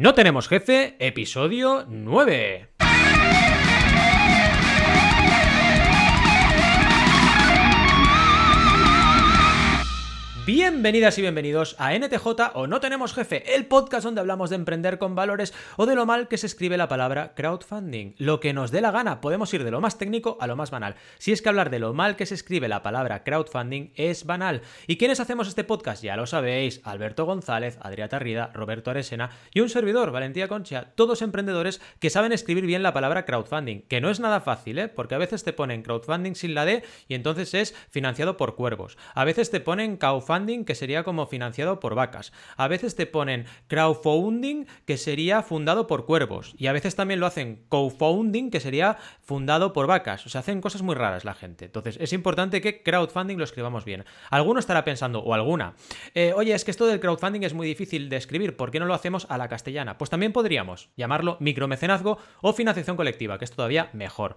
[0.00, 2.69] No tenemos jefe, episodio 9.
[10.52, 14.98] Bienvenidas y bienvenidos a NTJ o No Tenemos Jefe, el podcast donde hablamos de emprender
[14.98, 18.14] con valores o de lo mal que se escribe la palabra crowdfunding.
[18.18, 20.72] Lo que nos dé la gana, podemos ir de lo más técnico a lo más
[20.72, 20.96] banal.
[21.18, 24.62] Si es que hablar de lo mal que se escribe la palabra crowdfunding es banal.
[24.88, 26.02] ¿Y quiénes hacemos este podcast?
[26.02, 31.22] Ya lo sabéis, Alberto González, Adrià Tarrida, Roberto Aresena y un servidor, Valentía Concha, todos
[31.22, 34.88] emprendedores que saben escribir bien la palabra crowdfunding, que no es nada fácil, ¿eh?
[34.88, 38.98] porque a veces te ponen crowdfunding sin la D y entonces es financiado por cuervos.
[39.14, 42.32] A veces te ponen crowdfunding que sería como financiado por vacas.
[42.56, 46.54] A veces te ponen crowdfunding, que sería fundado por cuervos.
[46.56, 50.24] Y a veces también lo hacen co-founding, que sería fundado por vacas.
[50.24, 51.66] O sea, hacen cosas muy raras la gente.
[51.66, 54.04] Entonces, es importante que crowdfunding lo escribamos bien.
[54.30, 55.74] Alguno estará pensando, o alguna,
[56.14, 58.86] eh, oye, es que esto del crowdfunding es muy difícil de escribir, ¿por qué no
[58.86, 59.98] lo hacemos a la castellana?
[59.98, 64.36] Pues también podríamos llamarlo micromecenazgo o financiación colectiva, que es todavía mejor.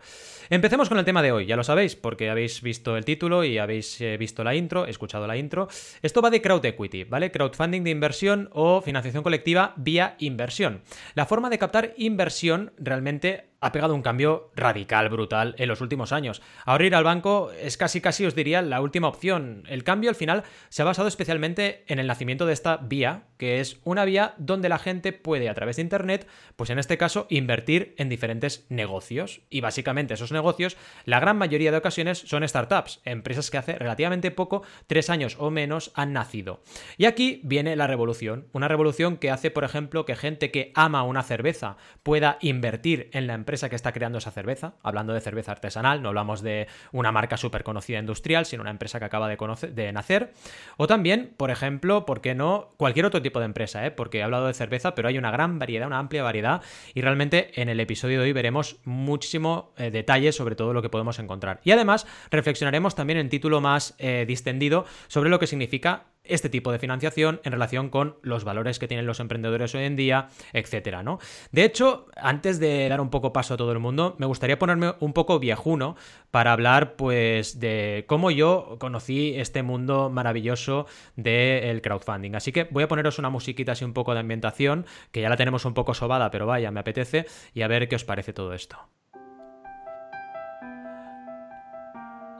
[0.49, 3.57] Empecemos con el tema de hoy, ya lo sabéis, porque habéis visto el título y
[3.57, 5.67] habéis eh, visto la intro, escuchado la intro.
[6.01, 7.31] Esto va de crowd equity, ¿vale?
[7.31, 10.81] Crowdfunding de inversión o financiación colectiva vía inversión.
[11.15, 16.11] La forma de captar inversión realmente ha pegado un cambio radical, brutal en los últimos
[16.11, 16.41] años.
[16.65, 19.63] Ahora ir al banco es casi, casi os diría la última opción.
[19.69, 23.61] El cambio al final se ha basado especialmente en el nacimiento de esta vía, que
[23.61, 27.25] es una vía donde la gente puede a través de Internet, pues en este caso,
[27.29, 29.39] invertir en diferentes negocios.
[29.49, 34.29] Y básicamente esos negocios, la gran mayoría de ocasiones son startups, empresas que hace relativamente
[34.29, 36.61] poco, tres años o menos, han nacido.
[36.97, 41.03] Y aquí viene la revolución, una revolución que hace, por ejemplo, que gente que ama
[41.03, 45.51] una cerveza pueda invertir en la empresa que está creando esa cerveza, hablando de cerveza
[45.51, 49.37] artesanal, no hablamos de una marca súper conocida industrial, sino una empresa que acaba de,
[49.71, 50.33] de, nacer.
[50.77, 52.73] O también, por ejemplo, ¿por qué no?
[52.77, 53.91] Cualquier otro tipo de empresa, ¿eh?
[53.91, 56.61] porque he hablado de cerveza, pero hay una gran variedad, una amplia variedad,
[56.93, 60.89] y realmente en el episodio de hoy veremos muchísimo eh, detalle sobre todo lo que
[60.89, 61.59] podemos encontrar.
[61.63, 66.71] Y además, reflexionaremos también en título más eh, distendido sobre lo que significa este tipo
[66.71, 71.03] de financiación en relación con los valores que tienen los emprendedores hoy en día, etcétera,
[71.03, 71.19] ¿no?
[71.51, 74.93] De hecho, antes de dar un poco paso a todo el mundo, me gustaría ponerme
[74.99, 75.95] un poco viejuno
[76.31, 80.85] para hablar, pues, de cómo yo conocí este mundo maravilloso
[81.15, 82.35] del crowdfunding.
[82.35, 85.37] Así que voy a poneros una musiquita así un poco de ambientación, que ya la
[85.37, 88.53] tenemos un poco sobada, pero vaya, me apetece, y a ver qué os parece todo
[88.53, 88.77] esto.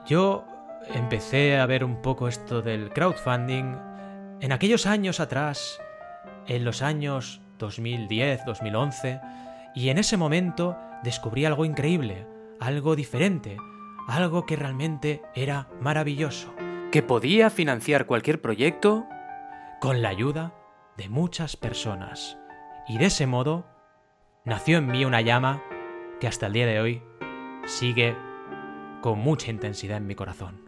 [0.06, 0.44] Yo
[0.92, 3.76] empecé a ver un poco esto del crowdfunding
[4.40, 5.80] en aquellos años atrás,
[6.46, 9.20] en los años 2010, 2011,
[9.74, 12.26] y en ese momento descubrí algo increíble,
[12.60, 13.56] algo diferente,
[14.08, 16.52] algo que realmente era maravilloso,
[16.92, 19.06] que podía financiar cualquier proyecto
[19.80, 20.54] con la ayuda
[20.96, 22.38] de muchas personas.
[22.86, 23.66] Y de ese modo
[24.44, 25.62] nació en mí una llama
[26.20, 27.02] que hasta el día de hoy
[27.66, 28.16] sigue
[29.00, 30.63] con mucha intensidad en mi corazón.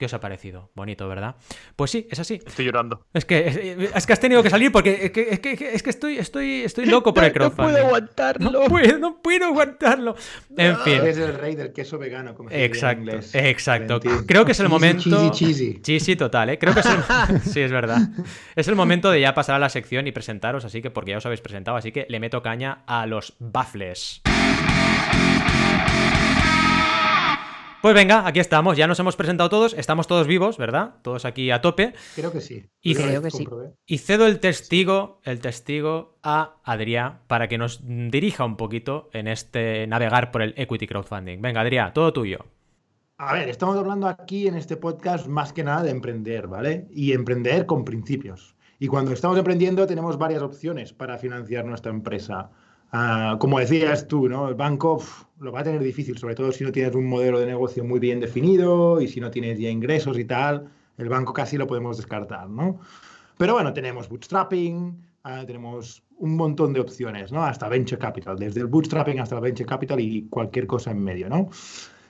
[0.00, 0.70] ¿Qué os ha parecido?
[0.74, 1.36] Bonito, ¿verdad?
[1.76, 2.40] Pues sí, es así.
[2.46, 3.04] Estoy llorando.
[3.12, 5.90] Es que, es, que has tenido que salir porque es que, es que, es que
[5.90, 7.66] estoy, estoy, estoy loco por el crowdfunding.
[7.66, 8.50] No puedo aguantarlo.
[8.50, 10.16] No puedo, no puedo aguantarlo.
[10.56, 10.94] En fin.
[10.94, 13.34] Eres el rey del queso vegano, como se Exacto, en inglés.
[13.34, 14.00] exacto.
[14.26, 15.02] Creo que es el momento.
[15.02, 15.80] Cheesy, cheesy.
[15.82, 16.58] Cheesy total, ¿eh?
[16.58, 17.40] Creo que es el...
[17.42, 17.98] Sí, es verdad.
[18.56, 21.18] Es el momento de ya pasar a la sección y presentaros, así que porque ya
[21.18, 24.22] os habéis presentado, así que le meto caña a los baffles.
[27.82, 30.96] Pues venga, aquí estamos, ya nos hemos presentado todos, estamos todos vivos, ¿verdad?
[31.00, 31.94] Todos aquí a tope.
[32.14, 32.66] Creo que sí.
[32.82, 33.48] Y, Creo que sí.
[33.86, 39.28] y cedo el testigo, el testigo a Adrià para que nos dirija un poquito en
[39.28, 41.40] este navegar por el equity crowdfunding.
[41.40, 42.44] Venga, Adrià, todo tuyo.
[43.16, 46.86] A ver, estamos hablando aquí en este podcast más que nada de emprender, ¿vale?
[46.90, 48.56] Y emprender con principios.
[48.78, 52.50] Y cuando estamos emprendiendo tenemos varias opciones para financiar nuestra empresa.
[52.92, 54.48] Ah, como decías tú, ¿no?
[54.48, 55.02] El banco
[55.38, 58.00] lo va a tener difícil, sobre todo si no tienes un modelo de negocio muy
[58.00, 60.68] bien definido y si no tienes ya ingresos y tal.
[60.98, 62.80] El banco casi lo podemos descartar, ¿no?
[63.38, 67.44] Pero bueno, tenemos bootstrapping, ah, tenemos un montón de opciones, ¿no?
[67.44, 71.28] Hasta venture capital, desde el bootstrapping hasta el venture capital y cualquier cosa en medio,
[71.28, 71.48] ¿no?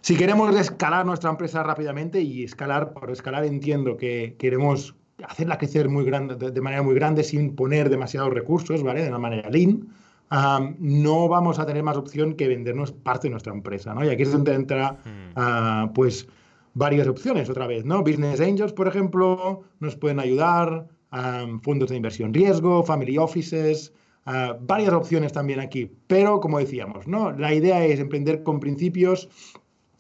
[0.00, 4.97] Si queremos escalar nuestra empresa rápidamente y escalar, por escalar entiendo que queremos
[5.29, 9.03] hacerla crecer muy grande, de, de manera muy grande sin poner demasiados recursos, ¿vale?
[9.03, 9.87] De una manera lean,
[10.31, 14.05] um, no vamos a tener más opción que vendernos parte de nuestra empresa, ¿no?
[14.05, 14.99] Y aquí es donde entra,
[15.37, 16.29] uh, pues,
[16.75, 18.03] varias opciones otra vez, ¿no?
[18.03, 23.93] Business Angels, por ejemplo, nos pueden ayudar, um, fondos de inversión riesgo, family offices,
[24.27, 25.91] uh, varias opciones también aquí.
[26.06, 27.32] Pero, como decíamos, ¿no?
[27.32, 29.29] La idea es emprender con principios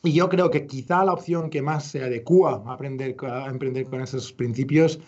[0.02, 3.84] y yo creo que quizá la opción que más se adecua a, aprender, a emprender
[3.86, 4.98] con esos principios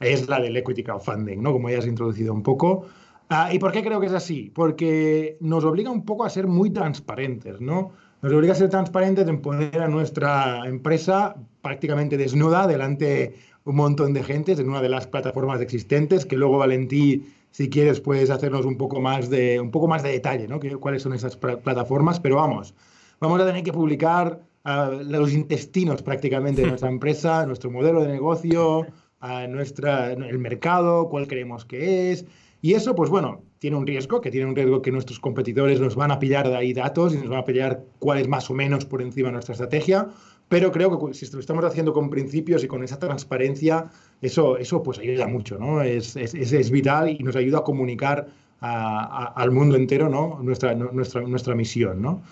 [0.00, 1.52] es la del equity crowdfunding, ¿no?
[1.52, 2.86] Como ya has introducido un poco.
[3.32, 4.50] Ah, ¿Y por qué creo que es así?
[4.52, 7.92] Porque nos obliga un poco a ser muy transparentes, ¿no?
[8.22, 14.14] Nos obliga a ser transparentes en poner a nuestra empresa prácticamente desnuda delante un montón
[14.14, 18.66] de gente en una de las plataformas existentes, que luego Valentí, si quieres, puedes hacernos
[18.66, 20.58] un poco más de, un poco más de detalle, ¿no?
[20.80, 22.18] ¿Cuáles son esas plataformas?
[22.18, 22.74] Pero vamos,
[23.20, 28.08] vamos a tener que publicar uh, los intestinos prácticamente de nuestra empresa, nuestro modelo de
[28.08, 28.88] negocio,
[29.20, 32.26] a nuestra, el mercado, cuál creemos que es.
[32.62, 35.96] Y eso, pues bueno, tiene un riesgo, que tiene un riesgo que nuestros competidores nos
[35.96, 38.54] van a pillar de ahí datos y nos van a pillar cuál es más o
[38.54, 40.08] menos por encima de nuestra estrategia.
[40.48, 43.88] Pero creo que si lo estamos haciendo con principios y con esa transparencia,
[44.20, 45.80] eso, eso pues ayuda mucho, ¿no?
[45.80, 48.26] Es, es, es vital y nos ayuda a comunicar
[48.60, 50.40] a, a, al mundo entero, ¿no?
[50.42, 52.22] Nuestra, nuestra, nuestra misión, ¿no?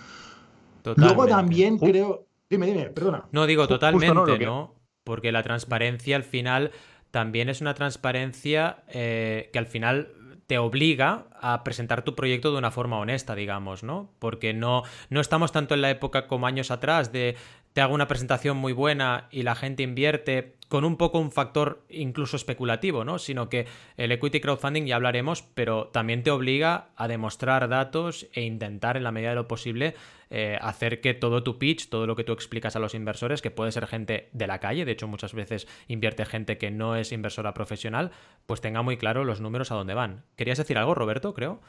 [0.81, 1.15] Totalmente.
[1.15, 2.25] Luego también creo...
[2.49, 3.25] Dime, dime, perdona.
[3.31, 4.45] No, digo totalmente, no, que...
[4.45, 4.75] ¿no?
[5.03, 6.71] Porque la transparencia al final
[7.11, 10.09] también es una transparencia eh, que al final
[10.49, 14.09] te obliga a presentar tu proyecto de una forma honesta, digamos, ¿no?
[14.17, 14.81] Porque no,
[15.11, 17.35] no estamos tanto en la época como años atrás de
[17.73, 21.83] te hago una presentación muy buena y la gente invierte con un poco un factor
[21.89, 23.17] incluso especulativo, ¿no?
[23.17, 23.65] Sino que
[23.97, 29.03] el equity crowdfunding ya hablaremos, pero también te obliga a demostrar datos e intentar en
[29.03, 29.95] la medida de lo posible
[30.29, 33.49] eh, hacer que todo tu pitch, todo lo que tú explicas a los inversores, que
[33.49, 37.11] puede ser gente de la calle, de hecho muchas veces invierte gente que no es
[37.11, 38.11] inversora profesional,
[38.45, 40.23] pues tenga muy claro los números a dónde van.
[40.35, 41.61] ¿Querías decir algo, Roberto, creo?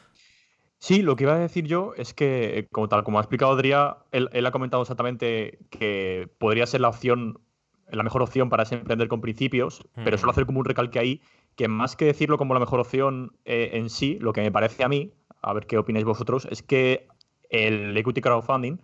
[0.81, 3.97] Sí, lo que iba a decir yo es que, como tal, como ha explicado Adrián,
[4.13, 7.39] él, él ha comentado exactamente que podría ser la opción
[7.93, 11.23] la mejor opción para emprender con principios, pero suelo hacer como un recalque ahí,
[11.57, 14.85] que más que decirlo como la mejor opción eh, en sí, lo que me parece
[14.85, 15.13] a mí,
[15.43, 17.09] a ver qué opináis vosotros, es que
[17.49, 18.81] el equity crowdfunding,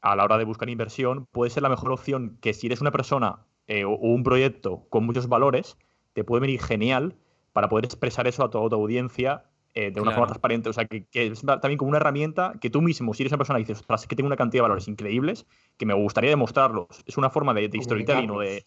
[0.00, 2.90] a la hora de buscar inversión, puede ser la mejor opción que si eres una
[2.90, 5.78] persona eh, o un proyecto con muchos valores,
[6.12, 7.14] te puede venir genial
[7.52, 10.68] para poder expresar eso a toda tu audiencia eh, de una forma transparente.
[10.68, 13.58] O sea, que, es también como una herramienta que tú mismo, si eres una persona
[13.58, 15.46] y dices, ostras, que tengo una cantidad de valores increíbles,
[15.78, 16.88] que me gustaría demostrarlos.
[17.06, 18.64] Es una forma de, de storytelling o de,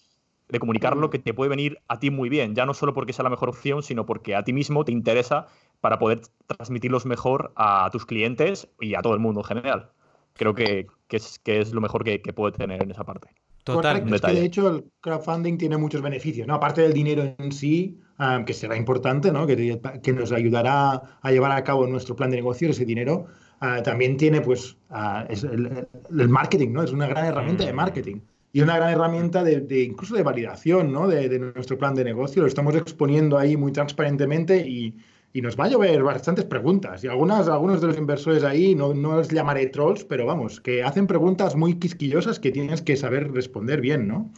[0.50, 3.24] de comunicarlo que te puede venir a ti muy bien, ya no solo porque sea
[3.24, 5.48] la mejor opción, sino porque a ti mismo te interesa
[5.82, 9.92] para poder transmitirlos mejor a tus clientes y a todo el mundo en general.
[10.34, 13.30] Creo que, que, es, que es lo mejor que, que puede tener en esa parte.
[13.66, 14.14] Total.
[14.14, 16.54] Es que de hecho el crowdfunding tiene muchos beneficios, ¿no?
[16.54, 19.48] Aparte del dinero en sí, um, que será importante, ¿no?
[19.48, 23.26] Que, que, nos ayudará a llevar a cabo nuestro plan de negocio, ese dinero,
[23.64, 26.84] uh, también tiene, pues, uh, es el, el, marketing, ¿no?
[26.84, 27.76] Es una gran herramienta de mm.
[27.76, 28.18] marketing
[28.54, 31.08] y una gran herramienta de, de incluso de validación, ¿no?
[31.08, 32.44] De, de, nuestro plan de negocio.
[32.44, 34.96] Lo estamos exponiendo ahí muy transparentemente y,
[35.36, 37.04] y nos va a llover bastantes preguntas.
[37.04, 40.82] Y algunas, algunos de los inversores ahí, no, no los llamaré trolls, pero vamos, que
[40.82, 44.32] hacen preguntas muy quisquillosas que tienes que saber responder bien, ¿no?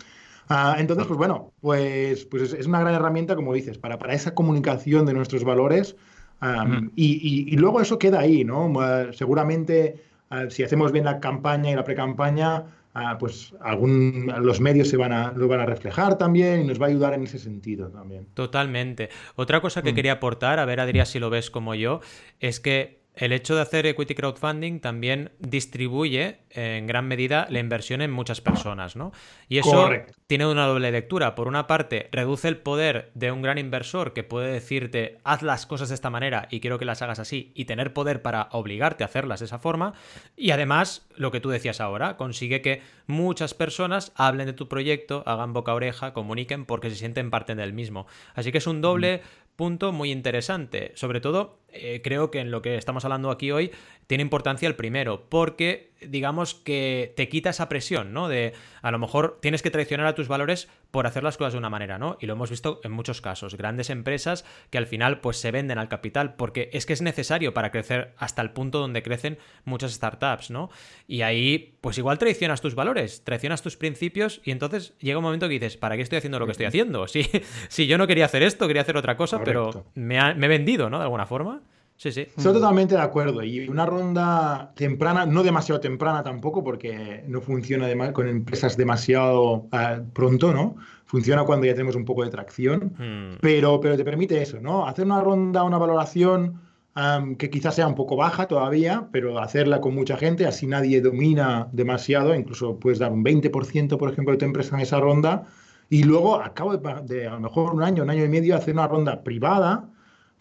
[0.49, 4.15] Uh, entonces, pues bueno, pues, pues es, es, una gran herramienta, como dices, para, para
[4.15, 5.95] esa comunicación de nuestros valores.
[6.41, 6.91] Um, mm.
[6.95, 8.65] y, y, y, luego eso queda ahí, ¿no?
[8.65, 10.01] Uh, seguramente,
[10.31, 12.63] uh, si hacemos bien la campaña y la pre-campaña,
[12.97, 16.81] ah, pues algún, los medios se van a, lo van a reflejar también y nos
[16.81, 18.27] va a ayudar en ese sentido también.
[18.33, 19.09] Totalmente.
[19.35, 19.95] Otra cosa que mm.
[19.95, 22.01] quería aportar, a ver Adrián si lo ves como yo,
[22.39, 28.01] es que el hecho de hacer equity crowdfunding también distribuye en gran medida la inversión
[28.01, 29.11] en muchas personas, ¿no?
[29.49, 30.13] Y eso Correcto.
[30.27, 31.35] tiene una doble lectura.
[31.35, 35.65] Por una parte, reduce el poder de un gran inversor que puede decirte haz las
[35.65, 39.03] cosas de esta manera y quiero que las hagas así y tener poder para obligarte
[39.03, 39.93] a hacerlas de esa forma.
[40.35, 45.23] Y además, lo que tú decías ahora, consigue que muchas personas hablen de tu proyecto,
[45.25, 48.07] hagan boca a oreja, comuniquen porque se sienten parte del mismo.
[48.35, 49.21] Así que es un doble
[49.55, 50.93] punto muy interesante.
[50.95, 53.71] Sobre todo, eh, creo que en lo que estamos hablando aquí hoy
[54.07, 58.29] tiene importancia el primero, porque digamos que te quita esa presión, ¿no?
[58.29, 61.59] De a lo mejor tienes que traicionar a tus valores por hacer las cosas de
[61.59, 62.17] una manera, ¿no?
[62.21, 65.77] Y lo hemos visto en muchos casos, grandes empresas que al final pues se venden
[65.77, 69.91] al capital porque es que es necesario para crecer hasta el punto donde crecen muchas
[69.93, 70.69] startups, ¿no?
[71.07, 75.47] Y ahí pues igual traicionas tus valores, traicionas tus principios y entonces llega un momento
[75.47, 77.05] que dices, ¿para qué estoy haciendo lo que estoy haciendo?
[77.17, 77.23] Si,
[77.69, 79.71] si yo no quería hacer esto, quería hacer otra cosa, Correcto.
[79.71, 80.97] pero me, ha, me he vendido, ¿no?
[80.97, 81.61] De alguna forma.
[81.97, 82.21] Sí, sí.
[82.21, 83.43] Estoy totalmente de acuerdo.
[83.43, 89.67] Y una ronda temprana, no demasiado temprana tampoco, porque no funciona de con empresas demasiado
[89.71, 90.75] uh, pronto, ¿no?
[91.05, 93.37] Funciona cuando ya tenemos un poco de tracción, hmm.
[93.41, 94.85] pero, pero te permite eso, ¿no?
[94.85, 96.61] Hacer una ronda, una valoración
[96.95, 101.01] um, que quizás sea un poco baja todavía, pero hacerla con mucha gente, así nadie
[101.01, 105.47] domina demasiado, incluso puedes dar un 20%, por ejemplo, de tu empresa en esa ronda,
[105.89, 108.55] y luego, a cabo de, de a lo mejor un año, un año y medio,
[108.55, 109.89] hacer una ronda privada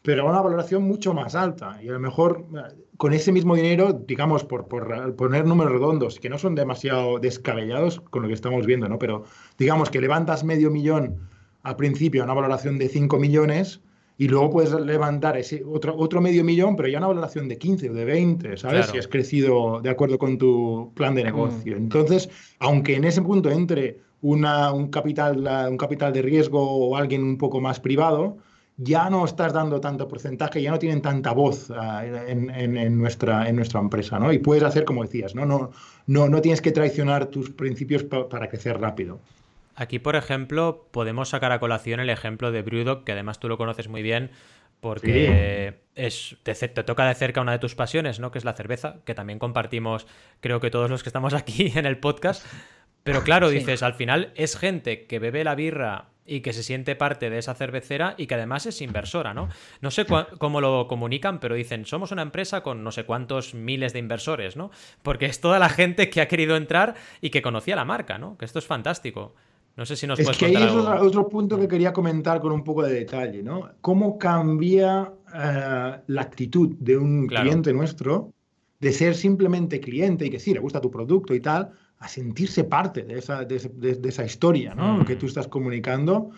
[0.06, 1.80] pero a una valoración mucho más alta.
[1.82, 2.46] Y a lo mejor
[2.96, 8.00] con ese mismo dinero, digamos, por, por, poner números redondos, que no son demasiado descabellados
[8.10, 9.00] con lo que estamos viendo, ¿no?
[9.00, 9.24] Pero
[9.58, 11.28] digamos que levantas medio millón
[11.64, 13.80] al principio una valoración de 5 millones
[14.16, 17.90] y luego puedes levantar ese otro, otro medio millón, pero ya una valoración de 15
[17.90, 18.86] o de 20, ¿sabes?
[18.86, 21.76] Si has crecido de acuerdo con tu plan de negocio.
[21.76, 27.24] Entonces, aunque en ese punto entre una, un, capital, un capital de riesgo o alguien
[27.24, 28.36] un poco más privado,
[28.76, 33.56] ya no estás dando tanto porcentaje, ya no tienen tanta voz ah, en, nuestra, en
[33.56, 34.32] nuestra empresa, ¿no?
[34.32, 35.46] Y puedes hacer como decías, ¿no?
[35.46, 35.70] No,
[36.06, 39.18] no, no tienes que traicionar tus principios para crecer rápido.
[39.74, 43.58] Aquí, por ejemplo, podemos sacar a colación el ejemplo de Brewdog, que además tú lo
[43.58, 44.30] conoces muy bien,
[44.80, 48.30] porque es, te, toca de cerca una de tus pasiones, ¿no?
[48.30, 50.06] Que es la cerveza, que también compartimos,
[50.40, 52.46] creo que todos los que estamos aquí en el podcast.
[53.02, 56.96] Pero claro, dices, al final es gente que bebe la birra y que se siente
[56.96, 59.48] parte de esa cervecera y que además es inversora, ¿no?
[59.80, 60.06] No sé
[60.38, 64.56] cómo lo comunican, pero dicen, somos una empresa con no sé cuántos miles de inversores,
[64.56, 64.70] ¿no?
[65.02, 68.36] Porque es toda la gente que ha querido entrar y que conocía la marca, ¿no?
[68.36, 69.34] Que esto es fantástico.
[69.76, 72.64] No sé si nos es que ahí es otro, punto que quería comentar con un
[72.64, 73.68] poco de detalle, ¿no?
[73.82, 78.32] ¿Cómo cambia eh, la actitud de un cliente nuestro
[78.80, 82.64] de ser simplemente cliente y que sí, le gusta tu producto y tal, a sentirse
[82.64, 85.04] parte de esa, de, esa historia ¿no?
[85.04, 85.18] que mm.
[85.18, 86.30] tú estás comunicando.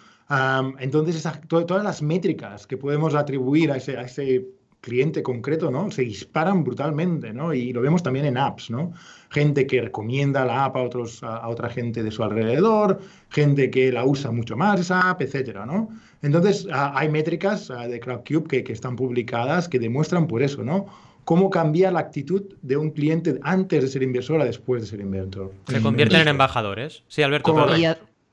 [0.78, 4.46] entonces, todas las métricas que podemos atribuir a ese, a ese
[4.80, 5.90] cliente concreto, ¿no?
[5.90, 7.52] Se disparan brutalmente, ¿no?
[7.52, 8.92] Y lo vemos también en apps, ¿no?
[9.30, 13.90] Gente que recomienda la app a, otros, a, otra gente de su alrededor, gente que
[13.90, 15.88] la usa mucho más esa app, etcétera, ¿no?
[16.22, 20.86] Entonces, hay métricas de CrowdCube que, que están publicadas que demuestran por eso, ¿no?
[21.28, 25.00] Cómo cambia la actitud de un cliente antes de ser inversor a después de ser
[25.00, 25.52] inversor.
[25.66, 27.02] Se convierten en embajadores.
[27.06, 27.76] Sí, Alberto.
[27.76, 27.84] Y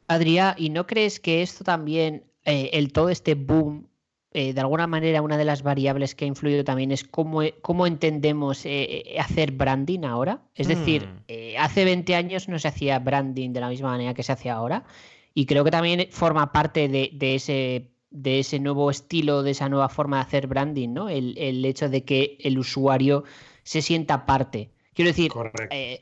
[0.07, 3.89] Adrián, ¿y no crees que esto también, eh, el todo este boom,
[4.31, 7.85] eh, de alguna manera una de las variables que ha influido también es cómo, cómo
[7.85, 10.39] entendemos eh, hacer branding ahora?
[10.55, 11.59] Es decir, mm.
[11.59, 14.85] hace 20 años no se hacía branding de la misma manera que se hace ahora.
[15.33, 19.67] Y creo que también forma parte de, de ese de ese nuevo estilo, de esa
[19.67, 21.09] nueva forma de hacer branding, ¿no?
[21.09, 23.25] El, hecho de que el usuario
[23.63, 24.69] se sienta parte.
[24.93, 25.31] Quiero decir,
[25.69, 25.99] eh,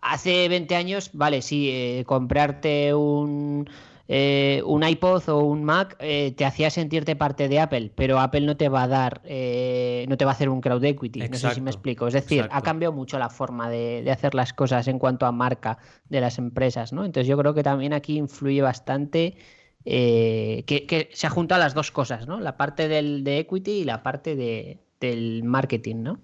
[0.00, 3.68] hace 20 años, vale, sí, eh, comprarte un,
[4.06, 8.56] eh, un iPod o un Mac te hacía sentirte parte de Apple, pero Apple no
[8.56, 11.18] te va a dar, no te va a hacer un crowd equity.
[11.28, 12.06] no sé si me explico.
[12.06, 15.32] Es decir, ha cambiado mucho la forma de, de, hacer las cosas en cuanto a
[15.32, 17.04] marca de las empresas, ¿no?
[17.04, 19.36] Entonces yo creo que también aquí influye bastante
[19.88, 22.40] eh, que, se juntan las dos cosas, ¿no?
[22.40, 26.18] La parte del, de equity y la parte de, del marketing, ¿no?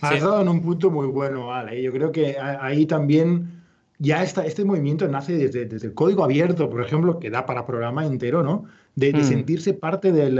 [0.00, 1.82] Has dado en un punto muy bueno, Ale.
[1.82, 3.62] Yo creo que ahí también
[3.98, 7.66] ya está, este movimiento nace desde, desde, el código abierto, por ejemplo, que da para
[7.66, 8.64] programa entero, ¿no?
[8.96, 9.22] De, mm.
[9.22, 10.36] sentirse parte del,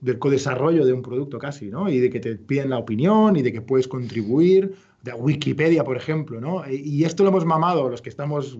[0.00, 1.90] del co-desarrollo de un producto casi, ¿no?
[1.90, 5.96] Y de que te piden la opinión y de que puedes contribuir de Wikipedia, por
[5.96, 6.62] ejemplo, ¿no?
[6.68, 8.58] Y esto lo hemos mamado los que estamos,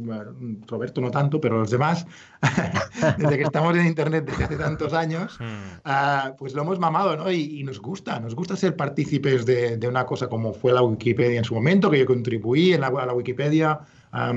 [0.67, 2.07] Roberto no tanto, pero los demás,
[3.19, 5.39] desde que estamos en Internet desde hace tantos años,
[5.85, 7.31] ah, pues lo hemos mamado, ¿no?
[7.31, 11.45] Y, nos gusta, nos gusta ser partícipes de, una cosa como fue la Wikipedia en
[11.45, 13.81] su momento, que yo contribuí en la, a la Wikipedia,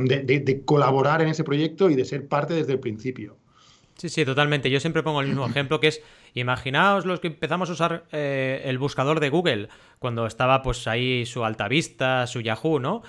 [0.05, 3.37] de colaborar en ese proyecto y de ser parte desde el principio.
[3.97, 4.69] Sí, sí, totalmente.
[4.69, 6.01] Yo siempre pongo el mismo ejemplo que es,
[6.33, 11.25] imaginaos los que empezamos a usar eh, el buscador de Google, cuando estaba pues ahí
[11.25, 13.01] su Altavista, su Yahoo, ¿no?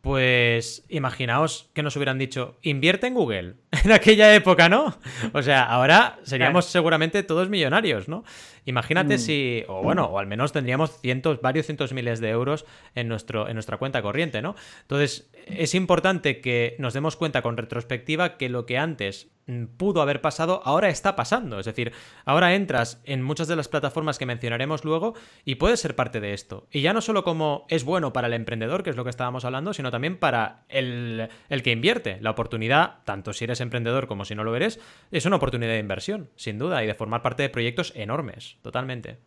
[0.00, 4.94] Pues imaginaos que nos hubieran dicho, invierte en Google en aquella época, ¿no?
[5.32, 8.22] O sea, ahora seríamos seguramente todos millonarios, ¿no?
[8.66, 9.18] Imagínate mm.
[9.18, 13.48] si, o bueno, o al menos tendríamos cientos, varios cientos miles de euros en, nuestro,
[13.48, 14.54] en nuestra cuenta corriente, ¿no?
[14.82, 20.02] Entonces, es importante que nos demos cuenta con retrospectiva que lo que antes Mm, pudo
[20.02, 21.58] haber pasado, ahora está pasando.
[21.58, 21.92] Es decir,
[22.24, 25.14] ahora entras en muchas de las plataformas que mencionaremos luego
[25.44, 26.68] y puedes ser parte de esto.
[26.70, 29.44] Y ya no solo como es bueno para el emprendedor, que es lo que estábamos
[29.44, 32.18] hablando, sino también para el, el que invierte.
[32.20, 35.78] La oportunidad, tanto si eres emprendedor como si no lo eres, es una oportunidad de
[35.78, 39.18] inversión, sin duda, y de formar parte de proyectos enormes, totalmente.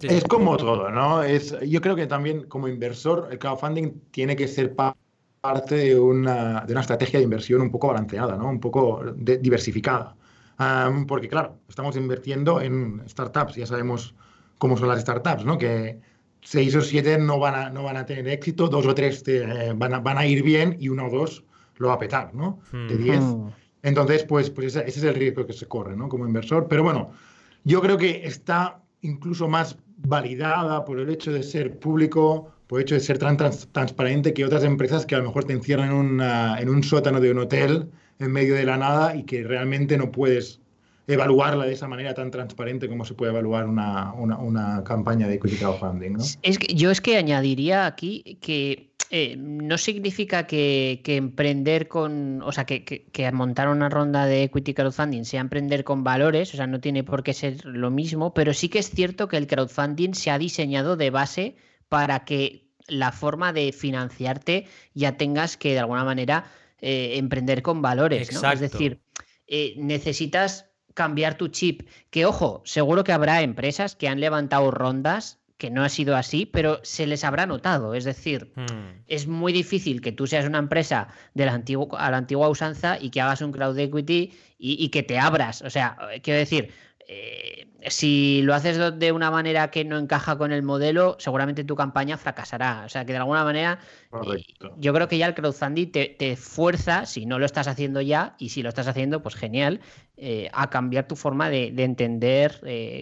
[0.00, 1.22] es como todo, ¿no?
[1.22, 4.74] Es, yo creo que también como inversor el crowdfunding tiene que ser
[5.42, 8.48] parte de una, de una estrategia de inversión un poco balanceada, ¿no?
[8.48, 10.16] un poco diversificada.
[11.08, 14.14] porque claro, estamos invirtiendo en startups, ya sabemos
[14.58, 15.58] cómo son las startups, ¿no?
[15.58, 15.98] que
[16.42, 19.72] seis o siete no van a, no van a tener éxito, dos o tres eh,
[19.74, 21.44] van, a, van a ir bien y uno o dos
[21.76, 22.60] lo va a petar, ¿no?
[22.72, 23.02] De hmm.
[23.02, 23.20] diez.
[23.20, 23.48] Hmm.
[23.82, 26.08] Entonces, pues, pues ese, ese, es el riesgo que se corre, ¿no?
[26.08, 26.68] Como inversor.
[26.68, 27.10] Pero bueno,
[27.64, 32.84] yo creo que está incluso más validada por el hecho de ser público, por el
[32.84, 36.20] hecho de ser tan transparente que otras empresas que a lo mejor te encierran en,
[36.20, 40.12] en un sótano de un hotel en medio de la nada y que realmente no
[40.12, 40.60] puedes
[41.08, 45.34] evaluarla de esa manera tan transparente como se puede evaluar una, una, una campaña de
[45.34, 46.12] equity crowdfunding.
[46.12, 46.24] ¿no?
[46.42, 52.50] Es que, yo es que añadiría aquí que eh, no significa que, emprender con, o
[52.50, 56.66] sea, que, que, montar una ronda de equity crowdfunding sea emprender con valores, o sea,
[56.66, 60.14] no tiene por qué ser lo mismo, pero sí que es cierto que el crowdfunding
[60.14, 61.56] se ha diseñado de base
[61.90, 67.82] para que la forma de financiarte ya tengas que de alguna manera eh, emprender con
[67.82, 68.50] valores, ¿no?
[68.50, 69.02] Es decir,
[69.46, 75.41] eh, necesitas cambiar tu chip, que ojo, seguro que habrá empresas que han levantado rondas
[75.62, 77.94] que no ha sido así, pero se les habrá notado.
[77.94, 79.04] Es decir, hmm.
[79.06, 83.10] es muy difícil que tú seas una empresa de la a la antigua usanza y
[83.10, 85.62] que hagas un crowd equity y, y que te abras.
[85.62, 86.72] O sea, quiero decir,
[87.06, 91.76] eh, si lo haces de una manera que no encaja con el modelo, seguramente tu
[91.76, 92.82] campaña fracasará.
[92.84, 93.78] O sea que de alguna manera,
[94.12, 94.44] eh,
[94.78, 98.50] yo creo que ya el crowdfunding te, fuerza, si no lo estás haciendo ya, y
[98.50, 99.80] si lo estás haciendo, pues genial,
[100.16, 102.60] eh, a cambiar tu forma de, entender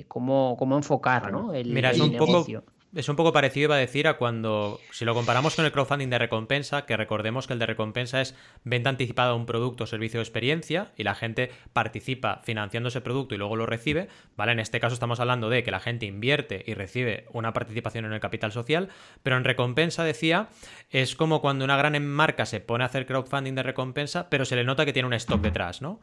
[0.08, 1.52] cómo, cómo, enfocar ¿no?
[1.52, 2.62] el, Mira, es un negocio.
[2.62, 5.70] Poco es un poco parecido, iba a decir, a cuando, si lo comparamos con el
[5.70, 9.84] crowdfunding de recompensa, que recordemos que el de recompensa es venta anticipada de un producto
[9.84, 14.08] o servicio de experiencia y la gente participa financiando ese producto y luego lo recibe,
[14.36, 14.52] ¿vale?
[14.52, 18.12] En este caso estamos hablando de que la gente invierte y recibe una participación en
[18.12, 18.88] el capital social,
[19.22, 20.48] pero en recompensa, decía,
[20.90, 24.56] es como cuando una gran marca se pone a hacer crowdfunding de recompensa, pero se
[24.56, 26.00] le nota que tiene un stock detrás, ¿no?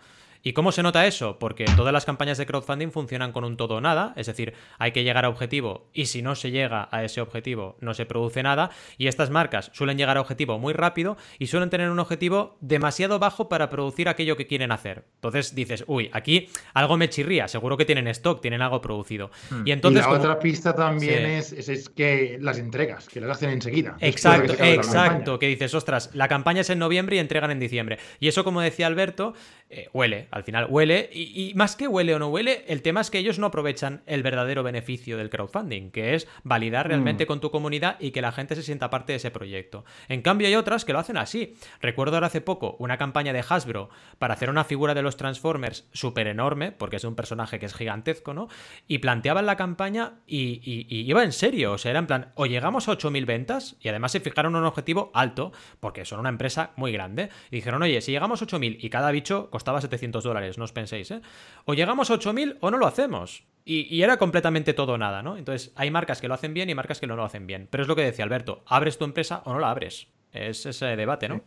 [0.47, 1.39] ¿Y cómo se nota eso?
[1.39, 4.93] Porque todas las campañas de crowdfunding funcionan con un todo o nada, es decir, hay
[4.93, 8.43] que llegar a objetivo y si no se llega a ese objetivo no se produce
[8.43, 12.55] nada y estas marcas suelen llegar a objetivo muy rápido y suelen tener un objetivo
[12.61, 15.03] demasiado bajo para producir aquello que quieren hacer.
[15.15, 19.31] Entonces dices, uy, aquí algo me chirría, seguro que tienen stock, tienen algo producido.
[19.49, 19.67] Hmm.
[19.67, 23.97] Y entonces la otra pista también es, es, que las entregas, que las hacen enseguida.
[23.99, 27.99] Exacto, exacto, que dices, ostras, la campaña es en noviembre y entregan en diciembre.
[28.21, 29.33] Y eso, como decía Alberto,
[29.69, 33.11] eh, huele, al final huele, y, más que huele o no huele, el tema es
[33.11, 36.89] que ellos no aprovechan el verdadero beneficio del crowdfunding, que es validar mm.
[36.89, 39.85] realmente con tu comunidad y que la gente se sienta parte de ese proyecto.
[40.07, 41.55] En cambio hay otras que lo hacen así.
[41.81, 43.89] Recuerdo ahora hace poco una campaña de Hasbro
[44.19, 47.73] para hacer una figura de los Transformers súper enorme, porque es un personaje que es
[47.73, 48.47] gigantesco, ¿no?
[48.87, 52.87] Y planteaban la campaña y, iba en serio, o sea, era en plan, o llegamos
[52.87, 56.91] a 8.000 ventas, y además se fijaron un objetivo alto, porque son una empresa muy
[56.91, 60.63] grande, y dijeron, oye, si llegamos a 8.000 y cada bicho costaba 700 dólares, no
[60.63, 61.21] os penséis, ¿eh?
[61.65, 63.43] O llegamos a 8.000 o no lo hacemos.
[63.69, 65.35] Y, era completamente todo o nada, ¿no?
[65.35, 67.67] Entonces, hay marcas que lo hacen bien y marcas que no lo hacen bien.
[67.69, 70.07] Pero es lo que decía Alberto, ¿abres tu empresa o no la abres?
[70.31, 71.43] Es ese debate, ¿no?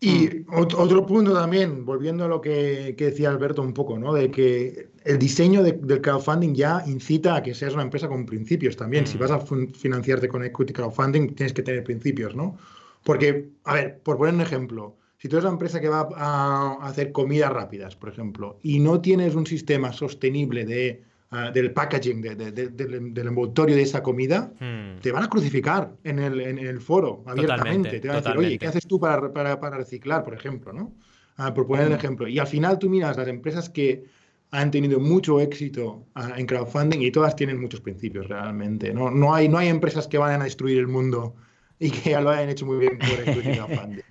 [0.00, 4.12] Y otro punto también, volviendo a lo que, decía Alberto un poco, ¿no?
[4.12, 8.76] De que el diseño del crowdfunding ya incita a que seas una empresa con principios
[8.76, 9.06] también.
[9.06, 9.20] Si mm.
[9.20, 12.58] vas a financiarte con equity crowdfunding, tienes que tener principios, ¿no?
[13.02, 16.86] Porque, a ver, por poner un ejemplo, si tú eres una empresa que va a
[16.86, 22.20] hacer comidas rápidas, por ejemplo, y no tienes un sistema sostenible de, ah, del packaging,
[22.20, 25.00] del envoltorio de esa comida, hmm.
[25.00, 28.00] te van a crucificar en el, foro abiertamente.
[28.00, 30.74] te van a decir, oye, ¿qué haces tú para, reciclar, por ejemplo?
[30.74, 30.92] ¿no?
[31.38, 31.96] Ah, por poner el hmm.
[31.96, 32.28] ejemplo.
[32.28, 34.04] Y al final tú miras las empresas que
[34.50, 38.92] han tenido mucho éxito ah, en crowdfunding y todas tienen muchos principios realmente.
[38.92, 41.34] No, no, hay, no hay empresas que vayan a destruir el mundo
[41.78, 44.02] y que ya lo hayan hecho muy bien por el crowdfunding.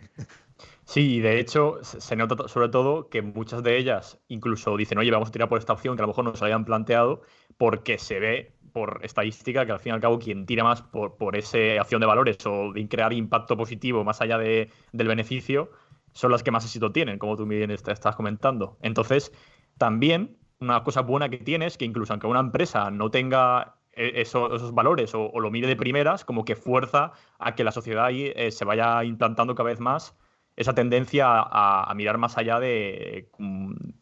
[0.86, 5.30] Sí, de hecho, se nota sobre todo que muchas de ellas incluso dicen, oye, vamos
[5.30, 7.22] a tirar por esta opción que a lo mejor no se habían planteado,
[7.58, 11.16] porque se ve por estadística que al fin y al cabo quien tira más por,
[11.16, 15.72] por esa acción de valores o de crear impacto positivo más allá de, del beneficio
[16.12, 18.78] son las que más éxito tienen, como tú bien estás comentando.
[18.82, 19.32] Entonces,
[19.78, 24.74] también una cosa buena que tienes, que incluso aunque una empresa no tenga e, esos
[24.74, 28.52] valores o, lo mire de primeras, como que fuerza a que la sociedad ahí eh,
[28.52, 30.16] se vaya implantando cada vez más
[30.56, 33.30] esa tendencia a, mirar más allá de,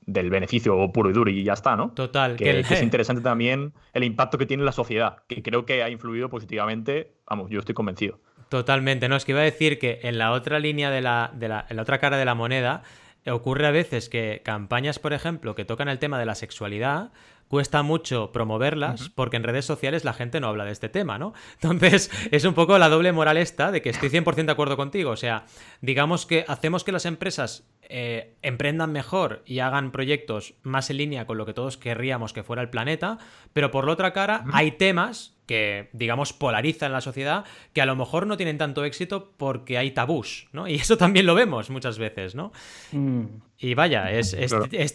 [0.06, 1.92] del beneficio puro y duro y ya está, ¿no?
[1.92, 2.36] Total.
[2.36, 5.90] Que, es interesante también el impacto que tiene en la sociedad, que creo que ha
[5.90, 8.20] influido positivamente, vamos, yo estoy convencido.
[8.50, 11.48] Totalmente, no, es que iba a decir que en la otra línea de la, de
[11.48, 12.84] la, en la otra cara de la moneda,
[13.30, 17.12] ocurre a veces que campañas, por ejemplo, que tocan el tema de la sexualidad,
[17.52, 21.34] cuesta mucho promoverlas porque en redes sociales la gente no habla de este tema, ¿no?
[21.62, 25.12] Entonces, es un poco la doble moral esta de que estoy 100% de acuerdo contigo.
[25.12, 25.44] O sea,
[25.82, 31.26] digamos que hacemos que las empresas eh, emprendan mejor y hagan proyectos más en línea
[31.26, 33.18] con lo que todos querríamos que fuera el planeta,
[33.52, 37.98] pero por la otra cara hay temas que, digamos, polarizan la sociedad, que a lo
[37.98, 40.70] mejor no tienen tanto éxito porque hay tabús, ¿no?
[40.70, 42.54] Y eso también lo vemos muchas veces, ¿no?
[42.94, 43.26] Mm.
[43.64, 44.36] Y vaya, es,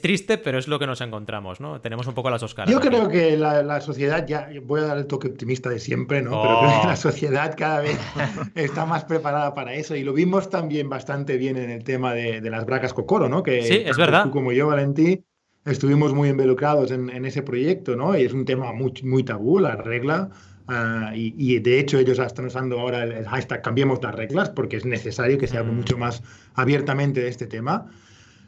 [0.00, 1.80] triste, pero es lo que nos encontramos, ¿no?
[1.80, 2.72] Tenemos un poco las dos caras.
[2.72, 6.42] Yo creo que la, sociedad, ya voy a dar el toque optimista de siempre, ¿no?
[6.42, 6.96] Pero creo que la oh.
[6.96, 7.96] sociedad cada vez
[8.56, 12.40] está más preparada para eso y lo vimos también bastante bien en el tema de,
[12.40, 13.42] las bracas Cocoro, ¿no?
[13.42, 14.24] Que sí, es verdad.
[14.24, 15.24] Tú como yo, Valentí,
[15.64, 18.16] estuvimos muy involucrados en, ese proyecto, ¿no?
[18.16, 20.30] Y es un tema muy, muy tabú, la regla.
[20.68, 24.84] Ah, y, de hecho ellos están usando ahora el, hashtag cambiemos las reglas porque es
[24.84, 25.76] necesario que se hable mm.
[25.76, 26.22] mucho más
[26.54, 27.88] abiertamente de este tema.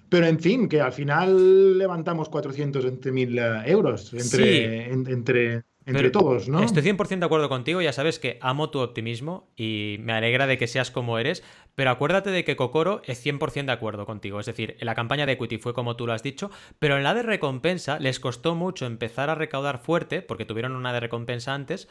[0.09, 6.63] Pero en fin, que al final levantamos 420.000 eh, euros entre, entre, entre todos, ¿no?
[6.63, 10.59] Estoy 100% de acuerdo contigo, ya sabes que amo tu optimismo y me alegra de
[10.59, 11.43] que seas como eres,
[11.75, 15.27] pero acuérdate de que Kokoro es 100% de acuerdo contigo, es decir, en la campaña
[15.27, 18.55] de equity fue como tú lo has dicho, pero en la de recompensa les costó
[18.55, 21.89] mucho empezar a recaudar fuerte, porque tuvieron una de recompensa antes,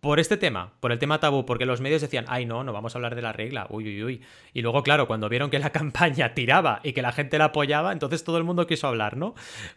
[0.00, 2.94] por este tema, por el tema tabú, porque los medios decían, ay, no, no vamos
[2.94, 4.22] a hablar de la regla, uy, uy, uy.
[4.54, 7.92] Y luego, claro, cuando vieron que la campaña tiraba y que la gente la apoyaba,
[7.92, 9.34] entonces todo el mundo quiso hablar, ¿no?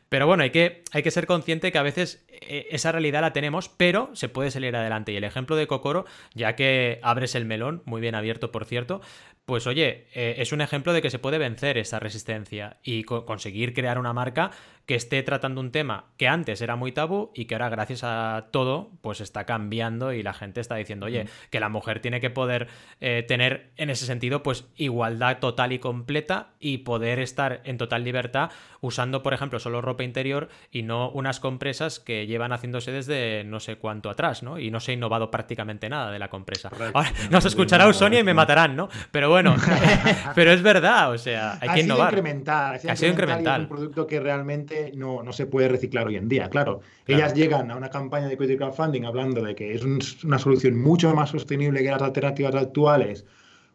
[0.09, 3.33] Pero bueno, hay que, hay que ser consciente que a veces eh, esa realidad la
[3.33, 5.11] tenemos, pero se puede salir adelante.
[5.11, 9.01] Y el ejemplo de Kokoro, ya que abres el melón, muy bien abierto, por cierto,
[9.45, 13.73] pues oye, eh, es un ejemplo de que se puede vencer esa resistencia y conseguir
[13.73, 14.51] crear una marca
[14.85, 18.47] que esté tratando un tema que antes era muy tabú y que ahora gracias a
[18.51, 22.29] todo pues está cambiando y la gente está diciendo, oye, que la mujer tiene que
[22.29, 22.67] poder
[22.99, 28.03] eh, tener en ese sentido pues igualdad total y completa y poder estar en total
[28.03, 28.51] libertad
[28.81, 33.61] usando, por ejemplo, solo ropa interior y no unas compresas que llevan haciéndose desde no
[33.61, 34.59] sé cuánto atrás, ¿no?
[34.59, 36.69] Y no se ha innovado prácticamente nada de la compresa.
[36.93, 38.89] Ahora nos escuchará Usonia y me matarán, ¿no?
[39.11, 39.55] Pero bueno,
[40.35, 42.13] pero es verdad, o sea, hay que innovar.
[42.13, 43.61] Incrementar, ha sido incremental.
[43.61, 46.81] Es un producto que realmente no, no, se puede reciclar hoy en día, claro.
[47.07, 49.83] Ellas llegan a una campaña de critical funding hablando de que es
[50.23, 53.25] una solución mucho más sostenible que las alternativas actuales,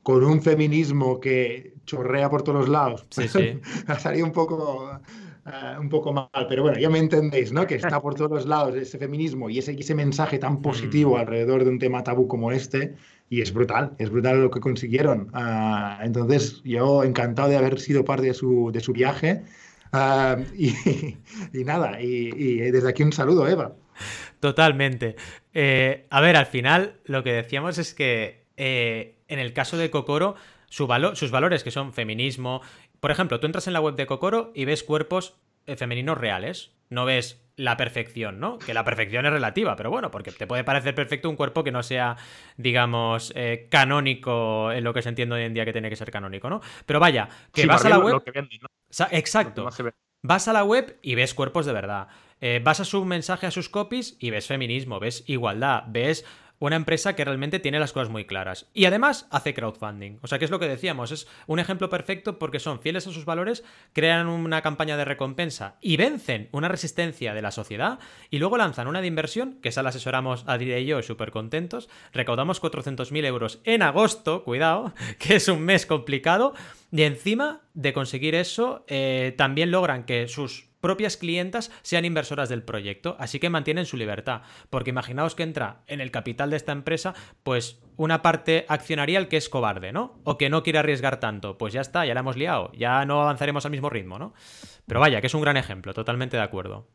[0.02, 3.04] con un feminismo que chorrea por todos los lados.
[3.10, 3.60] Sí, sí.
[3.88, 5.00] ha salido un poco
[5.48, 7.66] eh, un poco mal, pero bueno, ya me entendéis, ¿no?
[7.66, 11.20] Que está por todos los lados ese feminismo y ese, ese mensaje tan positivo mm.
[11.20, 12.94] alrededor de un tema tabú como este,
[13.30, 15.30] y es brutal, es brutal lo que consiguieron.
[15.34, 19.42] Ah, entonces, yo encantado de haber sido parte de su, de su viaje.
[19.92, 20.72] Ah, y,
[21.64, 23.74] nada, y, desde aquí un saludo, Eva.
[24.40, 25.16] Totalmente.
[25.52, 29.90] Eh, a ver, al final lo que decíamos es que eh, en el caso de
[29.90, 30.36] Kokoro,
[30.68, 32.62] su sus valores que son feminismo,
[33.00, 35.36] por ejemplo, tú entras en la web de Kokoro y ves cuerpos
[35.76, 36.72] femeninos reales.
[36.90, 38.58] No ves la perfección, ¿no?
[38.58, 41.72] Que la perfección es relativa, pero bueno, porque te puede parecer perfecto un cuerpo que
[41.72, 42.16] no sea,
[42.56, 46.10] digamos, eh, canónico en lo que se entiende hoy en día que tiene que ser
[46.10, 46.60] canónico, ¿no?
[46.86, 48.22] Pero vaya, que vas a la web.
[49.10, 49.68] Exacto.
[50.22, 52.08] Vas a la web y ves cuerpos de verdad.
[52.40, 56.24] Eh, vas a su mensaje a sus copies y ves feminismo, ves igualdad, ves
[56.58, 58.68] una empresa que realmente tiene las cosas muy claras.
[58.74, 60.18] Y además hace crowdfunding.
[60.22, 63.12] O sea, que es lo que decíamos, es un ejemplo perfecto porque son fieles a
[63.12, 67.98] sus valores, crean una campaña de recompensa y vencen una resistencia de la sociedad
[68.30, 71.30] y luego lanzan una de inversión, que esa la asesoramos a Dire y yo súper
[71.30, 71.88] contentos.
[72.12, 76.54] Recaudamos 400.000 euros en agosto, cuidado, que es un mes complicado.
[76.90, 82.62] Y encima de conseguir eso, eh, también logran que sus propias clientas sean inversoras del
[82.62, 86.72] proyecto, así que mantienen su libertad, porque imaginaos que entra en el capital de esta
[86.72, 90.18] empresa, pues una parte accionarial que es cobarde, ¿no?
[90.24, 93.22] O que no quiere arriesgar tanto, pues ya está, ya la hemos liado, ya no
[93.22, 94.34] avanzaremos al mismo ritmo, ¿no?
[94.86, 96.88] Pero vaya, que es un gran ejemplo, totalmente de acuerdo.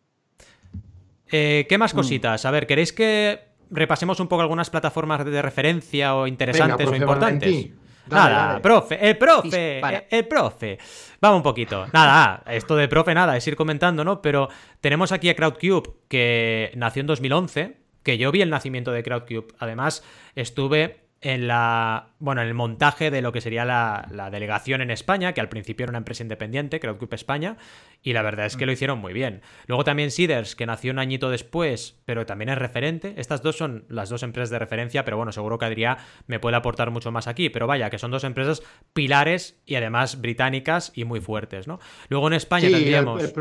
[1.31, 1.97] Eh, ¿Qué más mm.
[1.97, 2.45] cositas?
[2.45, 7.69] A ver, ¿queréis que repasemos un poco algunas plataformas de referencia o interesantes o importantes?
[8.07, 10.77] Nada, profe, el profe, el, profe.
[11.21, 11.87] Vamos un poquito.
[11.93, 14.21] Nada, esto de profe, nada, es ir comentando, ¿no?
[14.21, 14.49] Pero
[14.81, 19.47] tenemos aquí a Crowdcube, que nació en 2011, que yo vi el nacimiento de Crowdcube.
[19.59, 20.03] Además,
[20.35, 25.33] estuve en la bueno en el montaje de lo que sería la, delegación en España
[25.33, 27.57] que al principio era una empresa independiente Crowdcube España
[28.01, 28.73] y la verdad es que lo mm.
[28.73, 29.41] hicieron muy bien.
[29.65, 33.13] Luego también Seeders que nació un añito después pero también es referente.
[33.17, 36.57] Estas dos son las dos empresas de referencia pero bueno seguro que Adrián me puede
[36.57, 37.49] aportar mucho más aquí.
[37.49, 38.61] Pero vaya que son dos empresas
[38.93, 43.33] pilares y además británicas y muy fuertes no luego en España tendríamos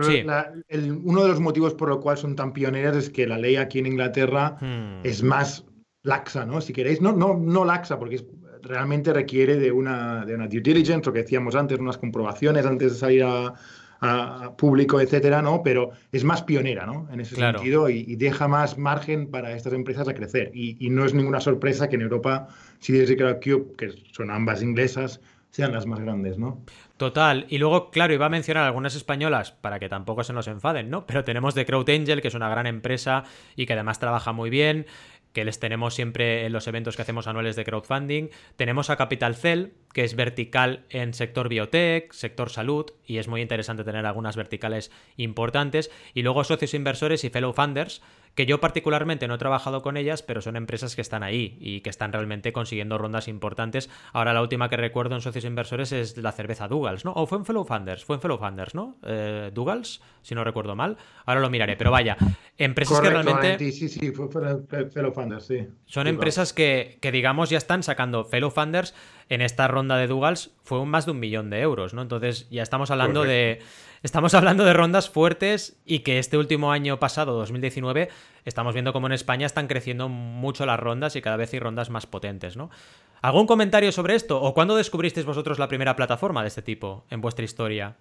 [1.04, 3.80] uno de los motivos por lo cual son tan pioneras es que la ley aquí
[3.80, 5.00] en Inglaterra hmm.
[5.04, 5.64] es más
[6.02, 6.60] laxa, ¿no?
[6.60, 8.24] Si queréis, no, no, no laxa, porque
[8.62, 12.92] realmente requiere de una, de una due diligence, lo que decíamos antes, unas comprobaciones antes
[12.92, 13.54] de salir a,
[14.58, 15.62] público, etcétera, ¿no?
[15.62, 17.06] Pero es más pionera, ¿no?
[17.12, 20.50] En ese sentido y, deja más margen para estas empresas a crecer.
[20.52, 22.48] Y, no es ninguna sorpresa que en Europa,
[22.80, 25.20] si y Cube, que son ambas inglesas,
[25.52, 26.64] sean las más grandes, ¿no?
[26.96, 27.44] Total.
[27.48, 31.06] Y luego, claro, iba a mencionar algunas españolas para que tampoco se nos enfaden, ¿no?
[31.06, 34.50] Pero tenemos The Crowd Angel, que es una gran empresa y que además trabaja muy
[34.50, 34.86] bien
[35.32, 38.28] que les tenemos siempre en los eventos que hacemos anuales de crowdfunding.
[38.56, 43.40] Tenemos a Capital Cell, que es vertical en sector biotech, sector salud, y es muy
[43.40, 45.90] interesante tener algunas verticales importantes.
[46.14, 48.02] Y luego socios inversores y fellow funders,
[48.34, 51.80] que yo particularmente no he trabajado con ellas, pero son empresas que están ahí y
[51.80, 53.90] que están realmente consiguiendo rondas importantes.
[54.12, 57.12] Ahora la última que recuerdo en socios inversores es la cerveza Dougals, ¿no?
[57.12, 58.96] O fue en Fellow Funders, fue en Fellow Funders, ¿no?
[59.04, 60.96] Eh, Dougals, si no recuerdo mal.
[61.26, 62.16] Ahora lo miraré, pero vaya,
[62.56, 63.58] empresas que realmente...
[63.72, 65.66] Sí, sí, fue Fellow Funders, sí.
[65.86, 68.94] Son empresas que, que, digamos, ya están sacando Fellow Funders
[69.32, 72.02] en esta ronda de Dougals fue un más de un millón de euros, ¿no?
[72.02, 73.60] Entonces ya estamos hablando de
[74.02, 78.10] estamos hablando de rondas fuertes y que este último año pasado, 2019,
[78.44, 81.88] estamos viendo como en España están creciendo mucho las rondas y cada vez hay rondas
[81.88, 82.68] más potentes, ¿no?
[83.22, 84.38] ¿Algún comentario sobre esto?
[84.38, 87.96] ¿O cuándo descubristeis vosotros la primera plataforma de este tipo en vuestra historia?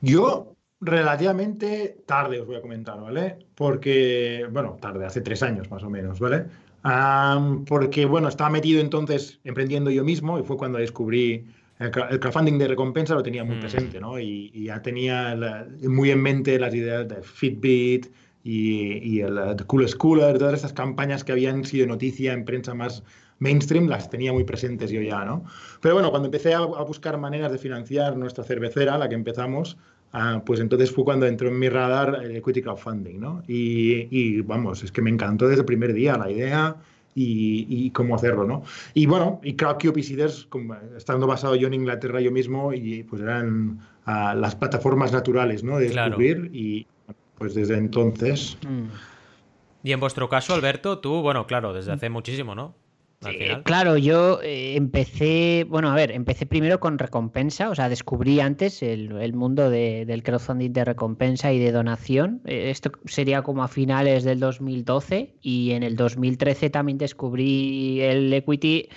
[0.00, 3.38] Yo relativamente tarde os voy a comentar, ¿vale?
[3.56, 6.46] Porque, bueno, tarde, hace tres años más o menos, ¿vale?
[7.66, 11.46] Porque, bueno, estaba metido entonces emprendiendo yo mismo y fue cuando descubrí
[11.78, 13.60] el, crowdfunding de recompensa, lo tenía muy mm.
[13.60, 14.18] presente, ¿no?
[14.18, 18.06] Y, ya tenía muy en mente las ideas de Fitbit
[18.42, 23.02] y, el The Coolest Cooler, todas estas campañas que habían sido noticia en prensa más
[23.38, 25.44] mainstream, las tenía muy presentes yo ya, ¿no?
[25.80, 29.78] Pero bueno, cuando empecé a, a buscar maneras de financiar nuestra cervecera, la que empezamos,
[30.16, 33.42] Ah, pues entonces fue cuando entró en mi radar el equity crowdfunding, ¿no?
[33.48, 36.76] Y, vamos, es que me encantó desde el primer día la idea
[37.16, 38.62] y, cómo hacerlo, ¿no?
[38.94, 40.48] Y bueno, y Crowdcube y Seeders,
[40.96, 45.78] estando basado yo en Inglaterra yo mismo, y pues eran ah, las plataformas naturales, ¿no?
[45.78, 46.86] De descubrir y
[47.36, 48.56] pues desde entonces...
[48.62, 48.84] Mm.
[49.82, 52.76] Y en vuestro caso, Alberto, tú, bueno, claro, desde hace muchísimo, ¿no?
[53.64, 58.82] Claro, yo eh, empecé, bueno, a ver, empecé primero con recompensa, o sea, descubrí antes
[58.82, 62.40] el, mundo del crowdfunding de recompensa y de donación.
[62.44, 68.32] Eh, esto sería como a finales del 2012 y en el 2013 también descubrí el
[68.32, 68.88] equity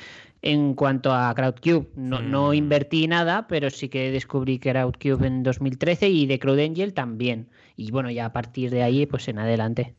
[0.41, 1.87] en cuanto a Crowdcube.
[1.95, 2.53] No, no mm.
[2.53, 7.49] invertí nada, pero sí que descubrí Crowdcube en 2013 y de CrowdAngel también.
[7.75, 9.95] Y bueno, ya a partir de ahí, pues en adelante.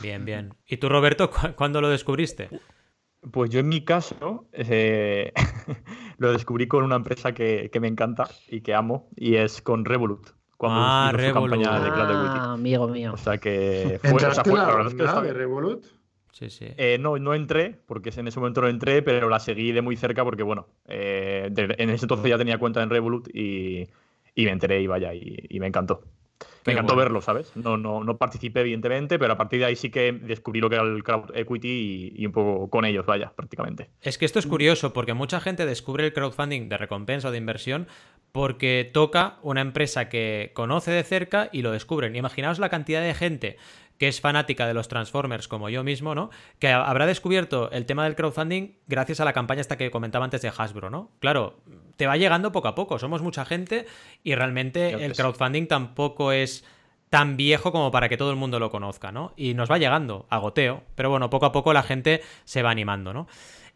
[0.00, 0.54] Bien, bien.
[0.66, 2.48] ¿Y tú, Roberto, cuándo lo descubriste?
[3.30, 5.32] Pues yo en mi caso eh,
[6.18, 10.30] lo descubrí con una empresa que, me encanta y que amo y es con Revolut.
[10.56, 11.50] Cuando ah, Revolut.
[11.50, 13.12] campaña de Cloud ah, amigo mío.
[13.14, 15.84] O sea que fue, o sea, fue la, verdad es que de Revolut?
[16.32, 16.66] Sí, sí.
[16.76, 19.96] Eh, no, no entré, porque en ese momento no entré, pero la seguí de muy
[19.96, 23.88] cerca porque, bueno, eh, en ese entonces ya tenía cuenta en Revolut y,
[24.36, 26.02] me enteré y vaya, y me encantó.
[26.66, 27.52] Me encantó verlo, ¿sabes?
[27.56, 30.76] No, no, no participé, evidentemente, pero a partir de ahí sí que descubrí lo que
[30.76, 33.90] era el crowd equity y, un poco con ellos, vaya, prácticamente.
[34.00, 37.38] Es que esto es curioso, porque mucha gente descubre el crowdfunding de recompensa o de
[37.38, 37.86] inversión
[38.32, 42.16] porque toca una empresa que conoce de cerca y lo descubren.
[42.16, 43.58] Imaginaos la cantidad de gente
[44.02, 46.30] que es fanática de los Transformers como yo mismo, ¿no?
[46.58, 50.42] Que habrá descubierto el tema del crowdfunding gracias a la campaña esta que comentaba antes
[50.42, 51.12] de Hasbro, ¿no?
[51.20, 51.60] Claro,
[51.96, 53.86] te va llegando poco a poco, somos mucha gente
[54.24, 56.64] y realmente el crowdfunding tampoco es
[57.10, 59.34] tan viejo como para que todo el mundo lo conozca, ¿no?
[59.36, 62.72] Y nos va llegando a goteo, pero bueno, poco a poco la gente se va
[62.72, 63.28] animando, ¿no?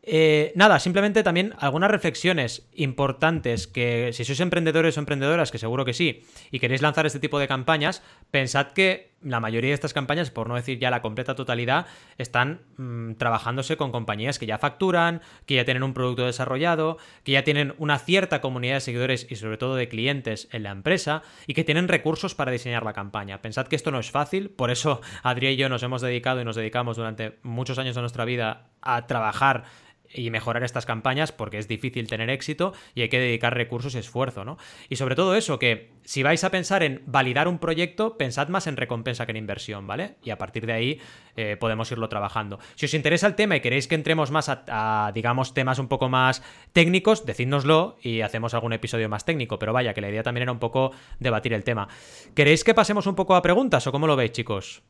[0.09, 5.85] Eh, nada, simplemente también algunas reflexiones importantes que si sois emprendedores o emprendedoras, que seguro
[5.85, 9.94] que sí, y queréis lanzar este tipo de campañas, pensad que la mayoría de estas
[9.94, 11.87] campañas, por no decir ya la completa totalidad,
[12.18, 17.33] están mm, trabajándose con compañías que ya facturan, que ya tienen un producto desarrollado, que
[17.33, 21.22] ya tienen una cierta comunidad de seguidores y sobre todo de clientes en la empresa
[21.46, 23.42] y que tienen recursos para diseñar la campaña.
[23.42, 26.44] Pensad que esto no es fácil, por eso Adri y yo nos hemos dedicado y
[26.44, 29.64] nos dedicamos durante muchos años de nuestra vida a trabajar
[30.12, 33.99] y mejorar estas campañas porque es difícil tener éxito y hay que dedicar recursos y
[33.99, 34.59] esfuerzo, ¿no?
[34.88, 38.66] Y sobre todo eso, que si vais a pensar en validar un proyecto, pensad más
[38.66, 40.16] en recompensa que en inversión, ¿vale?
[40.23, 41.01] Y a partir de ahí
[41.37, 42.59] eh, podemos irlo trabajando.
[42.75, 46.09] Si os interesa el tema y queréis que entremos más a, digamos, temas un poco
[46.09, 46.42] más
[46.73, 50.53] técnicos, decídnoslo y hacemos algún episodio más técnico, pero vaya, que la idea también era
[50.53, 51.88] un poco debatir el tema.
[52.35, 54.83] ¿Queréis que pasemos un poco a preguntas o cómo lo veis, chicos?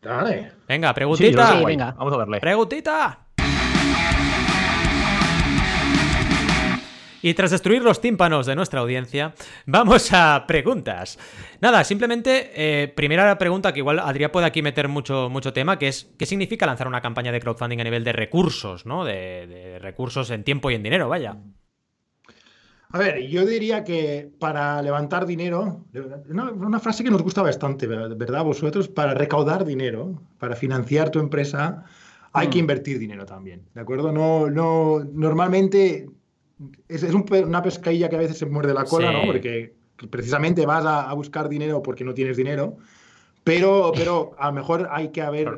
[0.00, 0.52] Dale.
[0.66, 1.62] Venga, preguntita.
[1.64, 1.92] venga.
[1.92, 2.40] Vamos a verle.
[2.40, 3.26] Preguntita.
[7.22, 9.32] Y tras destruir los tímpanos de nuestra audiencia,
[9.64, 11.18] vamos a preguntas.
[11.60, 15.86] Nada, simplemente, eh, primera pregunta que igual Adrián puede aquí meter mucho, mucho tema, que
[15.86, 19.04] es, ¿qué significa lanzar una campaña de crowdfunding a nivel de recursos, ¿no?
[19.04, 21.36] De, recursos en tiempo y en dinero, vaya.
[22.90, 25.86] A ver, yo diría que para levantar dinero,
[26.28, 28.44] una, frase que nos gusta bastante, ¿verdad?
[28.44, 31.84] Vosotros, para recaudar dinero, para financiar tu empresa,
[32.32, 32.60] hay que mm.
[32.60, 34.12] invertir dinero también, ¿de acuerdo?
[34.12, 36.06] No, no, normalmente
[36.88, 39.26] es, una pescadilla que a veces se muerde la cola, ¿no?
[39.26, 39.74] Porque
[40.10, 42.76] precisamente vas a, buscar dinero porque no tienes dinero.
[43.44, 45.48] Pero, pero a lo mejor hay que, haber,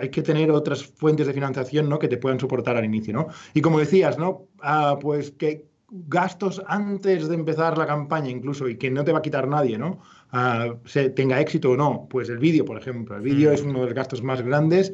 [0.00, 1.98] hay, que tener otras fuentes de financiación ¿no?
[1.98, 3.12] que te puedan soportar al inicio.
[3.12, 3.28] ¿no?
[3.52, 4.46] Y como decías, ¿no?
[4.60, 9.18] Ah, pues que gastos antes de empezar la campaña incluso y que no te va
[9.18, 10.00] a quitar nadie, ¿no?
[10.32, 12.06] ah, se tenga éxito o no.
[12.10, 13.16] Pues el vídeo, por ejemplo.
[13.16, 14.92] El vídeo es uno de los gastos más grandes.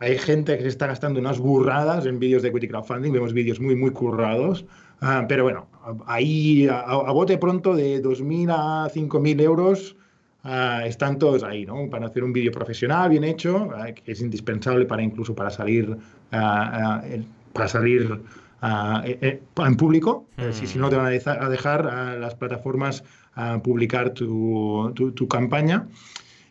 [0.00, 3.12] Hay gente que se está gastando unas burradas en vídeos de equity crowdfunding.
[3.12, 4.64] Vemos vídeos muy, muy currados.
[5.00, 5.68] Ah, pero bueno,
[6.06, 9.96] ahí a, a bote pronto de 2.000 a 5.000 euros
[10.44, 11.90] Ah, están todos ahí, ¿no?
[11.90, 15.96] Para hacer un vídeo profesional bien hecho, ah, que es indispensable para incluso para salir,
[16.30, 18.20] para salir
[18.62, 20.26] eh, eh, en público.
[20.36, 21.84] Eh, si, si, no te van a dejar
[22.18, 23.04] las plataformas
[23.62, 25.86] publicar tu, tu, campaña.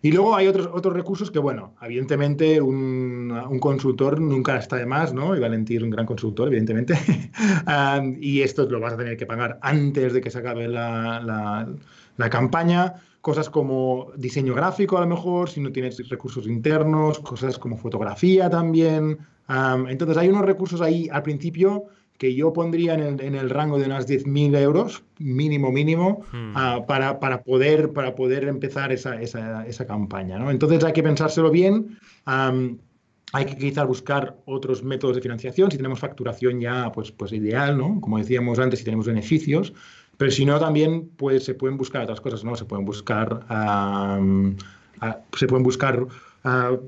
[0.02, 4.86] Y luego hay otros, otros recursos que, bueno, evidentemente un, un consultor nunca está de
[4.86, 5.36] más, ¿no?
[5.36, 6.96] Y Valentín un gran consultor, evidentemente.
[8.20, 11.68] y esto lo vas a tener que pagar antes de que se acabe la, la,
[12.18, 12.96] la campaña
[13.28, 18.50] cosas como diseño gráfico a lo mejor, si no tienes recursos internos, cosas como fotografía
[18.50, 19.18] también.
[19.90, 24.08] entonces hay unos recursos ahí al principio que yo pondría en el, rango de unas
[24.08, 26.54] 10.000 euros, mínimo, mínimo, hmm.
[26.56, 30.40] ah, para, para, poder, para poder empezar esa, esa, esa, campaña.
[30.40, 30.50] ¿no?
[30.50, 31.98] Entonces hay que pensárselo bien.
[32.26, 35.70] hay que quizás buscar otros métodos de financiación.
[35.70, 38.02] Si tenemos facturación ya, pues, pues ideal, ¿no?
[38.02, 39.74] Como decíamos antes, si tenemos beneficios.
[40.18, 42.56] Pero si no, también pues, se pueden buscar otras cosas, ¿no?
[42.56, 43.46] Se pueden buscar,
[45.38, 46.08] se pueden buscar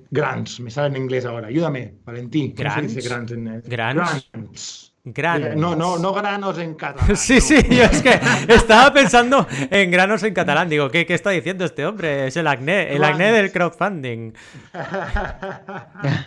[0.09, 0.59] grants.
[0.59, 1.47] Me sale en inglés ahora.
[1.47, 2.55] Ayúdame, Valentín.
[2.55, 3.31] ¿Cómo se dice grants?
[3.31, 4.88] En, grants.
[5.03, 5.55] Granos.
[5.55, 7.15] No, no, no granos en catalán.
[7.15, 10.69] Sí, sí, yo es que estaba pensando en granos en catalán.
[10.69, 12.27] Digo, ¿qué, qué está diciendo este hombre?
[12.27, 14.33] Es el acné, el acné del crowdfunding.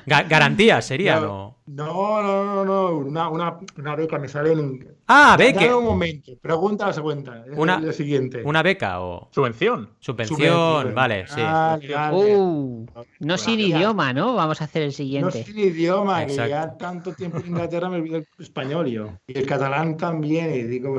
[0.06, 1.61] Garantía sería, ¿no?
[1.66, 2.98] No, no, no, no.
[2.98, 4.96] Una, una, una beca me sale en.
[5.06, 5.76] Ah, beca.
[5.76, 6.32] un momento.
[6.40, 7.44] Pregunta la segunda.
[7.56, 8.42] Una, la siguiente.
[8.44, 9.28] ¿Una beca o.?
[9.30, 9.90] Subvención.
[10.00, 11.40] Subvención, vale, sí.
[12.12, 12.86] Uh,
[13.20, 14.34] no sin idioma, ¿no?
[14.34, 15.38] Vamos a hacer el siguiente.
[15.38, 19.46] No sin idioma, que ya tanto tiempo en Inglaterra me olvidé el español Y el
[19.46, 20.52] catalán también.
[20.54, 20.96] Y digo.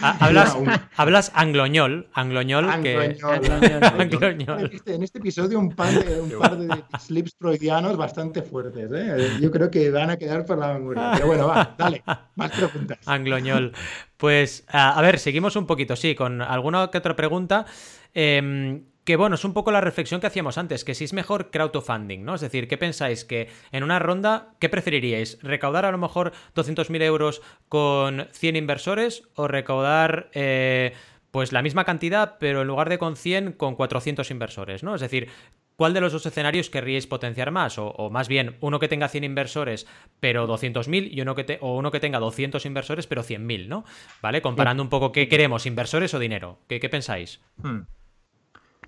[0.00, 0.56] Ah, hablas,
[0.96, 2.08] hablas angloñol.
[2.14, 2.66] Angloñol.
[2.82, 3.16] Que...
[3.22, 4.70] angloñol.
[4.86, 8.90] En este episodio un par de, un par de slips freudianos bastante fuertes.
[8.92, 9.38] ¿eh?
[9.40, 11.10] Yo creo que van a quedar por la memoria.
[11.14, 12.02] Pero bueno, va, dale,
[12.34, 12.98] más preguntas.
[13.06, 13.72] Angloñol.
[14.16, 17.66] Pues, a, ver, seguimos un poquito, sí, con alguna que otra pregunta.
[18.14, 21.50] Em, que bueno, es un poco la reflexión que hacíamos antes, que si es mejor
[21.50, 22.36] crowdfunding, ¿no?
[22.36, 23.24] Es decir, ¿qué pensáis?
[23.24, 25.38] Que en una ronda, ¿qué preferiríais?
[25.42, 30.94] ¿Recaudar a lo mejor 200.000 euros con 100 inversores o recaudar eh,
[31.30, 34.94] pues la misma cantidad, pero en lugar de con 100, con 400 inversores, ¿no?
[34.94, 35.28] Es decir,
[35.76, 37.78] ¿Cuál de los dos escenarios querríais potenciar más?
[37.78, 39.86] O, más bien, uno que tenga 100 inversores
[40.20, 43.84] pero 200.000 y uno que o uno que tenga 200 inversores pero 100.000, ¿no?
[44.22, 44.40] ¿Vale?
[44.40, 46.58] Comparando un poco qué queremos, inversores o dinero.
[46.68, 47.40] ¿Qué, qué pensáis?
[47.56, 47.82] Hmm.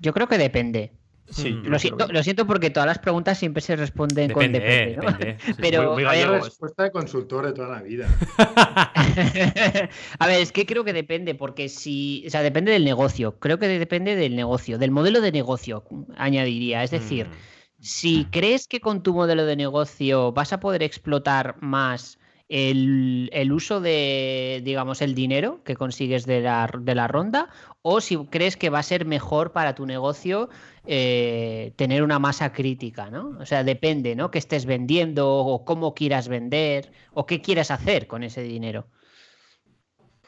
[0.01, 0.93] Yo creo que depende.
[1.29, 4.97] Sí, lo, siento, lo siento porque todas las preguntas siempre se responden con depende.
[4.97, 5.57] ¿no?
[5.61, 8.09] Pero hay respuesta de consultor de toda la vida.
[10.19, 12.25] a ver, es que creo que depende, porque si.
[12.27, 13.39] O sea, depende del negocio.
[13.39, 15.85] Creo que depende del negocio, del modelo de negocio,
[16.17, 16.85] añadiría.
[16.85, 17.33] Es decir, mm.
[17.81, 23.81] si crees que con tu modelo de negocio vas a poder explotar más el, uso
[23.81, 27.49] de, digamos, el dinero que consigues de la, de la, ronda
[27.83, 30.49] o si crees que va a ser mejor para tu negocio
[30.87, 33.37] eh, tener una masa crítica, ¿no?
[33.41, 34.31] O sea, depende, ¿no?
[34.31, 38.87] Que estés vendiendo o cómo quieras vender o qué quieras hacer con ese dinero.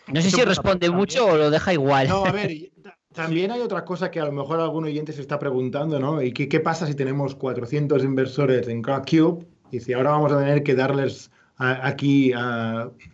[0.09, 2.09] No sé si responde mucho o lo deja igual.
[2.09, 2.50] No, a ver,
[3.14, 6.22] también hay otra cosa que a lo mejor algún oyente se está preguntando, ¿no?
[6.22, 10.38] ¿Y qué, qué pasa si tenemos 400 inversores en Crowdcube y si ahora vamos a
[10.38, 12.33] tener que darles aquí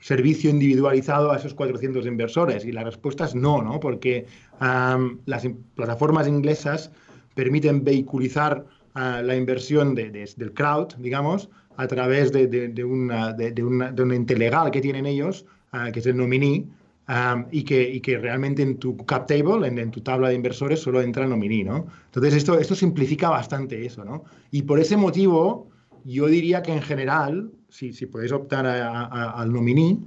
[0.00, 2.64] servicio individualizado a esos 400 inversores?
[2.64, 3.80] Y la respuesta es no, ¿no?
[3.80, 4.26] Porque
[4.61, 6.90] las plataformas inglesas
[7.35, 14.70] permiten vehiculizar la inversión del crowd, digamos, a través de, una, de, un ente legal
[14.70, 15.46] que tienen ellos,
[15.92, 16.66] que es el nominee,
[17.50, 21.02] y, que, y, que, realmente en tu cap table, en, tu tabla de inversores, solo
[21.02, 21.87] entra el nominee, ¿no?
[22.07, 24.24] Entonces, esto, esto simplifica bastante eso, ¿no?
[24.50, 25.68] Y por ese motivo,
[26.04, 29.98] yo diría que en general, si, si podéis optar al nominee,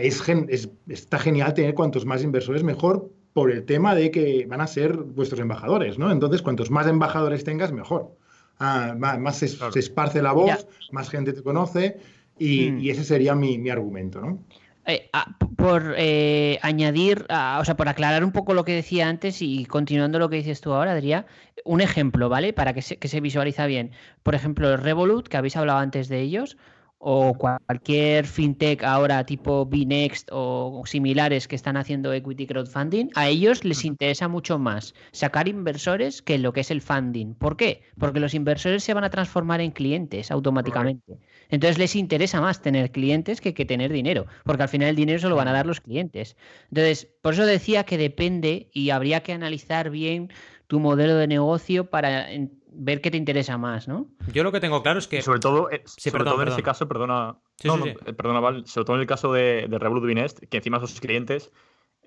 [0.00, 4.66] es, está genial tener cuantos más inversores mejor por el tema de que van a
[4.66, 6.10] ser vuestros embajadores, ¿no?
[6.10, 8.16] Entonces, cuantos más embajadores tengas, mejor.
[8.58, 11.98] Ah, más se, esparce la voz, más gente te conoce
[12.38, 12.88] y, hmm.
[12.88, 14.38] ese sería mi, argumento, ¿no?
[14.86, 19.08] Eh, ah, por eh, añadir, ah, o sea, por aclarar un poco lo que decía
[19.08, 21.26] antes y continuando lo que dices tú ahora, Adrián,
[21.64, 22.54] un ejemplo, ¿vale?
[22.54, 23.90] Para que se, que se visualiza bien.
[24.22, 26.56] Por ejemplo, el Revolut, que habéis hablado antes de ellos,
[26.98, 33.64] o cualquier fintech ahora tipo Bnext o similares que están haciendo equity crowdfunding, a ellos
[33.64, 37.34] les interesa mucho más sacar inversores que lo que es el funding.
[37.34, 37.82] ¿Por qué?
[37.98, 41.18] Porque los inversores se van a transformar en clientes automáticamente.
[41.50, 45.18] Entonces les interesa más tener clientes que, que tener dinero, porque al final el dinero
[45.18, 46.36] se lo van a dar los clientes.
[46.70, 50.30] Entonces, por eso decía que depende y habría que analizar bien
[50.66, 52.28] tu modelo de negocio para
[52.76, 54.08] ver qué te interesa más, ¿no?
[54.32, 55.22] Yo lo que tengo claro es que.
[55.22, 57.36] sobre todo, eh, sobre todo en ese caso, perdona.
[57.62, 61.00] Eh, perdona, Val, sobre todo en el caso de, de Revolut Binest, que encima sus
[61.00, 61.52] clientes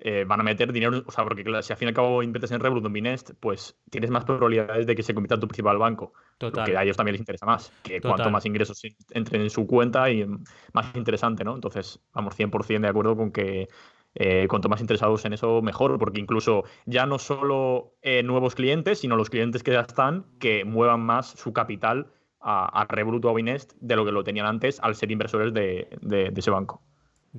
[0.00, 2.52] eh, van a meter dinero, o sea, porque si al fin y al cabo inviertes
[2.52, 5.76] en Revolut o Binest, pues tienes más probabilidades de que se convierta en tu principal
[5.76, 6.12] banco.
[6.38, 6.64] Total.
[6.64, 10.08] Que a ellos también les interesa más, que cuanto más ingresos entren en su cuenta
[10.10, 10.24] y
[10.72, 11.56] más interesante, ¿no?
[11.56, 13.68] Entonces, vamos 100% de acuerdo con que
[14.18, 18.98] eh, cuanto más interesados en eso, mejor, porque incluso ya no solo eh, nuevos clientes,
[19.00, 22.08] sino los clientes que ya están, que muevan más su capital
[22.40, 26.32] a, Revolut o a Binest de lo que lo tenían antes al ser inversores de
[26.36, 26.82] ese banco.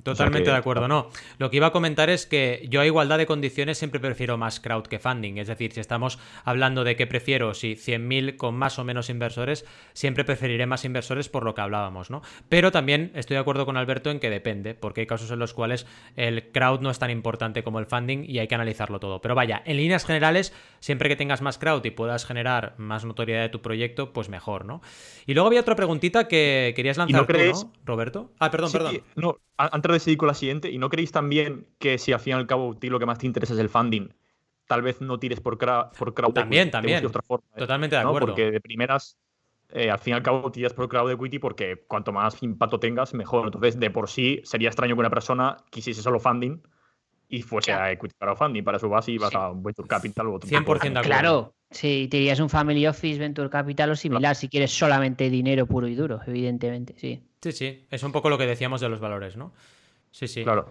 [0.04, 1.10] Totalmente de acuerdo, no.
[1.38, 4.60] Lo que iba a comentar es que yo a igualdad de condiciones siempre prefiero más
[4.60, 5.38] crowd que funding.
[5.38, 9.66] Es decir, si estamos hablando de que prefiero, si 100.000 con más o menos inversores,
[9.92, 12.22] siempre preferiré más inversores por lo que hablábamos, ¿no?
[12.48, 15.54] Pero también estoy de acuerdo con Alberto en que depende, porque hay casos en los
[15.54, 19.20] cuales el crowd no es tan importante como el funding y hay que analizarlo todo.
[19.20, 23.42] Pero vaya, en líneas generales, siempre que tengas más crowd y puedas generar más notoriedad
[23.42, 24.82] de tu proyecto, pues mejor, ¿no?
[25.26, 28.32] Y luego había otra preguntita que querías lanzar tú, ¿no, Roberto?
[28.38, 29.02] Ah, perdón, perdón.
[29.16, 29.36] No,
[29.80, 32.36] antes de seguir con la siguiente, ¿y no creéis también que si al fin y
[32.36, 34.08] al cabo ti lo que más te interesa es el funding,
[34.66, 37.04] tal vez no tires por, por crowd También, también.
[37.04, 38.28] Otra forma, Totalmente de acuerdo.
[38.28, 39.18] Porque de primeras,
[39.70, 43.14] eh, al fin y al cabo tiras por crowd equity porque cuanto más impacto tengas,
[43.14, 43.46] mejor.
[43.46, 46.60] Entonces, de por sí, sería extraño que una persona quisiese solo funding
[47.28, 48.62] y fuese a equity crowdfunding.
[48.62, 51.02] Para su base y vas a Venture Capital o otro 100% de acuerdo.
[51.02, 55.66] Claro, si te irías un Family Office, Venture Capital o similar, si quieres solamente dinero
[55.66, 57.22] puro y duro, evidentemente, sí.
[57.40, 59.52] Sí, sí, es un poco lo que decíamos de los valores, ¿no?
[60.10, 60.42] Sí, sí.
[60.42, 60.66] Claro.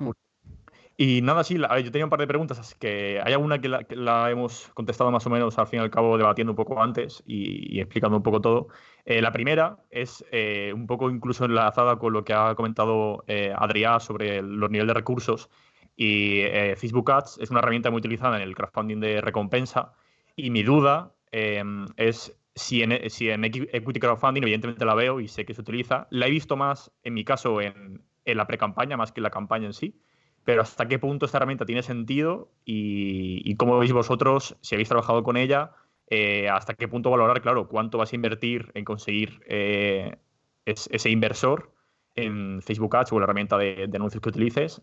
[1.02, 4.30] Y nada, sí, yo tenía un par de preguntas, así que hay alguna que la,
[4.30, 7.80] hemos contestado más o menos al fin y al cabo debatiendo un poco antes y,
[7.80, 8.68] explicando un poco todo.
[9.06, 13.54] Eh, la primera es eh, un poco incluso enlazada con lo que ha comentado eh,
[13.56, 15.50] Adrián sobre los niveles de recursos.
[15.96, 19.94] Y eh, Facebook Ads es una herramienta muy utilizada en el crowdfunding de recompensa.
[20.36, 25.45] Y mi duda es si en, si en Equity Crowdfunding, evidentemente la veo y sé
[25.45, 29.12] que se utiliza, la he visto más, en mi caso, en, en la pre-campaña más
[29.12, 29.99] que en la campaña en sí.
[30.43, 35.24] Pero hasta qué punto esta herramienta tiene sentido y, cómo veis vosotros, si habéis trabajado
[35.24, 35.72] con ella,
[36.07, 40.18] eh, hasta qué punto valorar, claro, cuánto vas a invertir en conseguir eh,
[40.66, 41.72] ese inversor
[42.16, 44.82] en Facebook Ads o la herramienta de, de, anuncios que utilices,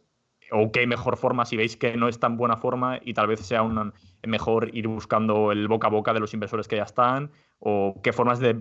[0.53, 3.41] o qué mejor forma si veis que no es tan buena forma y tal vez
[3.41, 3.93] sea un,
[4.27, 8.13] mejor ir buscando el boca a boca de los inversores que ya están o qué
[8.13, 8.55] formas de,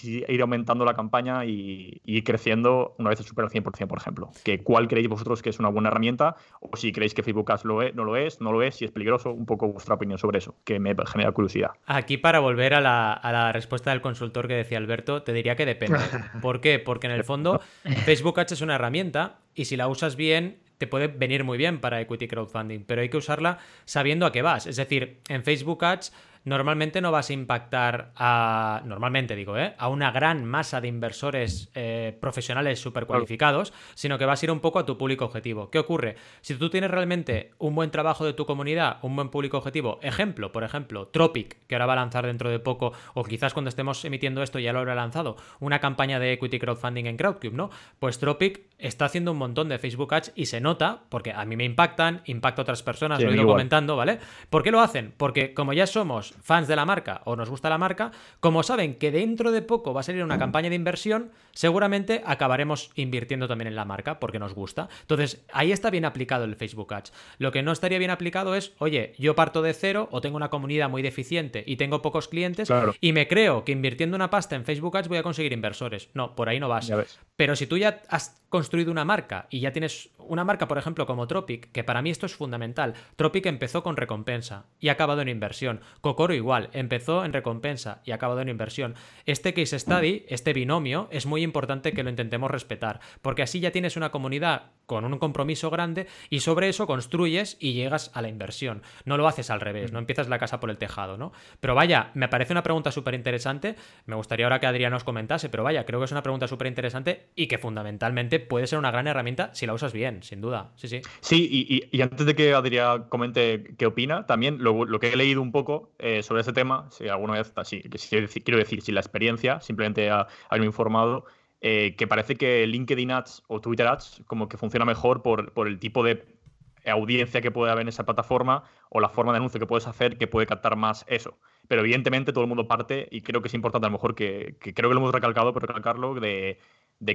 [0.00, 4.30] ir aumentando la campaña y, ir creciendo una vez se supera el 100%, por ejemplo.
[4.44, 6.36] Que ¿Cuál creéis vosotros que es una buena herramienta?
[6.60, 8.86] O si creéis que Facebook Ads lo es, no lo es, no lo es, si
[8.86, 11.70] es peligroso, un poco vuestra opinión sobre eso, que me genera curiosidad.
[11.86, 15.54] Aquí para volver a la, a la respuesta del consultor que decía Alberto, te diría
[15.54, 15.98] que depende.
[16.40, 16.78] ¿Por qué?
[16.78, 17.60] Porque en el fondo
[18.04, 21.78] Facebook Ads es una herramienta y si la usas bien te puede venir muy bien
[21.78, 24.66] para equity crowdfunding, pero hay que usarla sabiendo a qué vas.
[24.66, 26.10] Es decir, en Facebook Ads
[26.44, 29.74] normalmente no vas a impactar a, normalmente digo, ¿eh?
[29.78, 34.50] a una gran masa de inversores eh, profesionales súper cualificados, sino que vas a ir
[34.50, 35.70] un poco a tu público objetivo.
[35.70, 36.16] ¿Qué ocurre?
[36.40, 40.52] Si tú tienes realmente un buen trabajo de tu comunidad, un buen público objetivo, ejemplo,
[40.52, 44.04] por ejemplo, Tropic, que ahora va a lanzar dentro de poco, o quizás cuando estemos
[44.04, 47.70] emitiendo esto ya lo habrá lanzado, una campaña de equity crowdfunding en Crowdcube, ¿no?
[47.98, 51.56] Pues Tropic está haciendo un montón de Facebook Ads y se nota, porque a mí
[51.56, 54.18] me impactan, impacta a otras personas, lo he ido comentando, ¿vale?
[54.48, 55.12] ¿Por qué lo hacen?
[55.16, 58.10] Porque como ya somos fans de la marca o nos gusta la marca,
[58.40, 62.90] como saben que dentro de poco va a salir una campaña de inversión, seguramente acabaremos
[62.94, 64.88] invirtiendo también en la marca porque nos gusta.
[65.02, 67.12] Entonces, ahí está bien aplicado el Facebook Ads.
[67.38, 70.50] Lo que no estaría bien aplicado es, oye, yo parto de cero o tengo una
[70.50, 72.70] comunidad muy deficiente y tengo pocos clientes
[73.00, 76.08] y me creo que invirtiendo una pasta en Facebook Ads voy a conseguir inversores.
[76.14, 76.90] No, por ahí no vas.
[77.36, 81.06] Pero si tú ya has construido una marca y ya tienes una marca, por ejemplo,
[81.06, 82.94] como Tropic, que para mí esto es fundamental.
[83.16, 85.80] Tropic empezó con recompensa y ha acabado en inversión.
[86.00, 88.94] Cocoro igual, empezó en recompensa y ha acabado en inversión.
[89.26, 93.72] Este case study, este binomio, es muy importante que lo intentemos respetar, porque así ya
[93.72, 98.28] tienes una comunidad con un compromiso grande y sobre eso construyes y llegas a la
[98.28, 98.82] inversión.
[99.04, 101.30] No lo haces al revés, no empiezas la casa por el tejado, ¿no?
[101.60, 103.76] Pero vaya, me parece una pregunta súper interesante.
[104.06, 106.66] Me gustaría ahora que Adrián nos comentase, pero vaya, creo que es una pregunta súper
[106.66, 110.72] interesante y que fundamentalmente puede ser una gran herramienta si la usas bien, sin duda.
[110.74, 111.02] Sí, sí.
[111.20, 115.52] Sí, y, antes de que Adrián comente qué opina, también lo, que he leído un
[115.52, 120.10] poco eh, sobre ese tema, si alguna vez, así, quiero decir, si la experiencia, simplemente
[120.10, 121.26] haberme informado,
[121.60, 125.68] eh, que parece que LinkedIn Ads o Twitter Ads como que funciona mejor por, por
[125.68, 126.40] el tipo de
[126.86, 130.16] audiencia que puede haber en esa plataforma o la forma de anuncio que puedes hacer
[130.16, 131.38] que puede captar más eso.
[131.68, 134.56] Pero evidentemente todo el mundo parte y creo que es importante a lo mejor que,
[134.58, 136.58] creo que lo hemos recalcado, pero recalcarlo de,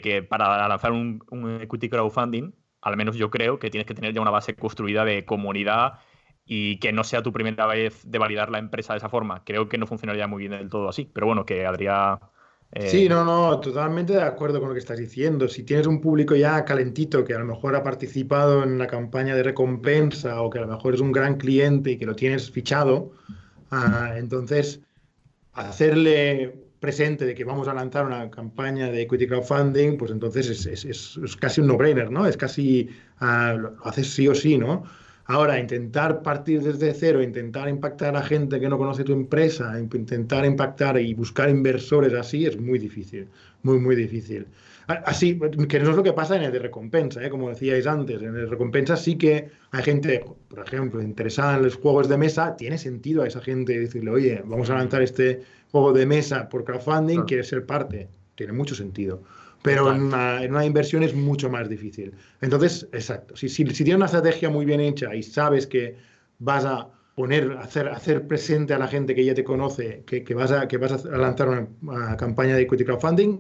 [0.01, 1.21] que para lanzar un,
[1.61, 5.25] equity crowdfunding, al menos yo creo que tienes que tener ya una base construida de
[5.25, 5.99] comunidad
[6.45, 9.43] y que no sea tu primera vez de validar la empresa de esa forma.
[9.43, 11.09] Creo que no funcionaría muy bien del todo así.
[11.11, 12.19] Pero bueno, que Adrián
[12.77, 15.47] Sí, eh, no, no, totalmente de acuerdo con lo que estás diciendo.
[15.47, 19.33] Si tienes un público ya calentito que a lo mejor ha participado en la campaña
[19.33, 22.51] de recompensa o que a lo mejor es un gran cliente y que lo tienes
[22.51, 23.13] fichado,
[23.71, 24.81] ah, entonces
[25.53, 31.37] hacerle presente de que vamos a lanzar una campaña de equity crowdfunding, pues entonces es,
[31.39, 32.27] casi un no-brainer, ¿no?
[32.27, 32.89] Es casi,
[33.21, 34.83] uh, lo haces sí o sí, ¿no?
[35.27, 40.45] Ahora, intentar partir desde cero, intentar impactar a gente que no conoce tu empresa, intentar
[40.45, 43.27] impactar y buscar inversores así es muy difícil,
[43.63, 44.45] muy, muy difícil.
[44.87, 47.31] Así, que no es lo que pasa en el de recompensa, ¿eh?
[47.31, 48.21] como decíais antes.
[48.21, 52.17] En el de recompensa sí que hay gente, por ejemplo, interesada en los juegos de
[52.19, 56.47] mesa, tiene sentido a esa gente decirle, oye, vamos a lanzar este juego de mesa
[56.49, 58.09] por crowdfunding, ¿quieres ser parte?
[58.35, 59.23] Tiene mucho sentido
[59.65, 62.13] pero en una, inversión es mucho más difícil.
[62.39, 65.95] Entonces, exacto, si, si, tienes una estrategia muy bien hecha y sabes que
[66.37, 70.35] vas a poner, hacer, hacer presente a la gente que ya te conoce que, que
[70.35, 73.39] vas, a, que vas a lanzar una, campaña de equity crowdfunding,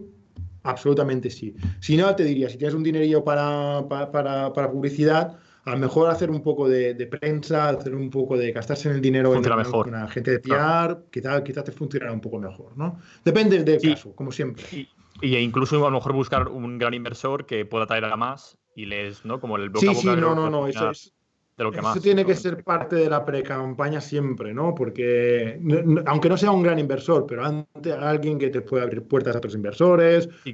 [0.63, 1.55] absolutamente sí.
[1.79, 6.09] Si no, te diría, si tienes un dinerillo para, para, para, publicidad, a lo mejor
[6.09, 9.91] hacer un poco de, prensa, hacer un poco de gastarse en el dinero en, mejor.
[9.91, 12.99] la gente de PR, quizás quizá te funcionará un poco mejor, ¿no?
[13.23, 14.63] Depende del caso, como siempre.
[14.71, 14.87] Y
[15.21, 19.25] incluso a lo mejor buscar un gran inversor que pueda traer a más y les,
[19.25, 19.39] ¿no?
[19.39, 21.13] Como el boca Sí, sí, no, no, no, eso es.
[21.57, 24.75] De lo que eso tiene que ser parte de la pre-campaña siempre, ¿no?
[24.75, 25.57] Porque,
[26.05, 29.37] aunque no sea un gran inversor, pero ante alguien que te pueda abrir puertas a
[29.37, 30.51] otros inversores y,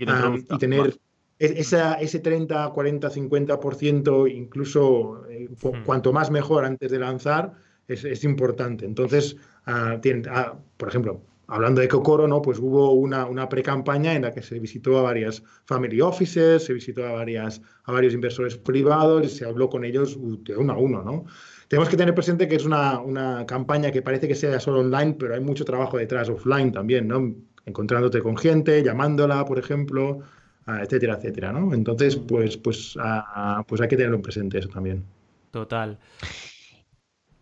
[0.59, 0.95] tener
[1.39, 5.49] esa, ese 30, 40, 50%, incluso eh,
[5.84, 7.53] cuanto más mejor antes de lanzar,
[7.88, 8.86] es, es importante.
[8.86, 9.36] Entonces,
[9.66, 9.99] uh,
[10.78, 12.41] por ejemplo, hablando de Kokoro, ¿no?
[12.41, 16.73] Pues hubo una, una pre-campaña en la que se visitó a varias family offices, se
[16.73, 20.77] visitó a, varias, a varios inversores privados y se habló con ellos de uno a
[20.77, 21.25] uno, ¿no?
[21.67, 25.15] Tenemos que tener presente que es una, una campaña que parece que sea solo online,
[25.19, 27.35] pero hay mucho trabajo detrás, offline también, ¿no?
[27.65, 30.19] Encontrándote con gente, llamándola, por ejemplo,
[30.65, 31.73] etcétera, etcétera, ¿no?
[31.73, 32.97] Entonces, pues, pues,
[33.67, 35.03] pues hay que tenerlo presente eso también.
[35.51, 35.99] Total.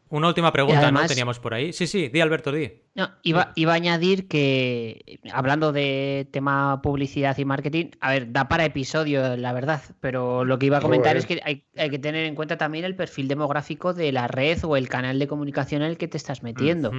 [0.09, 1.05] Una última pregunta, ¿no?
[1.05, 1.71] Teníamos por ahí.
[1.71, 2.71] Sí, sí, di Alberto, di.
[2.95, 8.49] No, iba, iba, a añadir que, hablando de tema publicidad y marketing, a ver, da
[8.49, 12.25] para episodio, la verdad, pero lo que iba a comentar es que hay, que tener
[12.25, 15.91] en cuenta también el perfil demográfico de la red o el canal de comunicación en
[15.91, 16.91] el que te estás metiendo.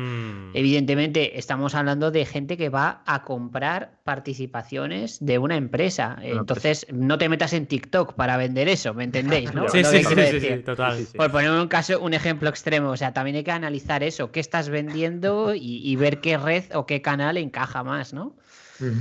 [0.54, 6.16] Evidentemente, estamos hablando de gente que va a comprar participaciones de una empresa.
[6.22, 9.52] Entonces, no te metas en TikTok para vender eso, ¿me entendéis?
[9.54, 9.68] ¿no?
[9.68, 11.06] sí, sí, sí, sí, total.
[11.14, 14.68] Por poner un caso, un ejemplo extremo, sea, también hay que analizar eso, qué estás
[14.68, 18.36] vendiendo y y ver qué red o qué canal encaja más, ¿no?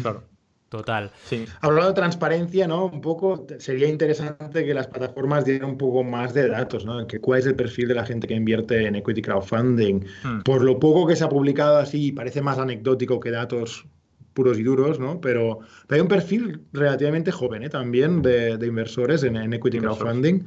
[0.01, 0.23] Claro.
[0.69, 1.11] Total.
[1.25, 1.45] Sí.
[1.61, 2.85] Hablando de transparencia, ¿no?
[2.85, 7.07] Un poco sería interesante que las plataformas dieran un poco más de datos, ¿no?
[7.07, 10.05] Que cuál es el perfil de la gente que invierte en equity crowdfunding.
[10.23, 10.41] Hmm.
[10.43, 13.87] Por lo poco que se ha publicado así, parece más anecdótico que datos
[14.33, 15.19] puros y duros, ¿no?
[15.19, 17.69] Pero, hay un perfil relativamente joven ¿eh?
[17.69, 20.45] también de, inversores en, equity crowdfunding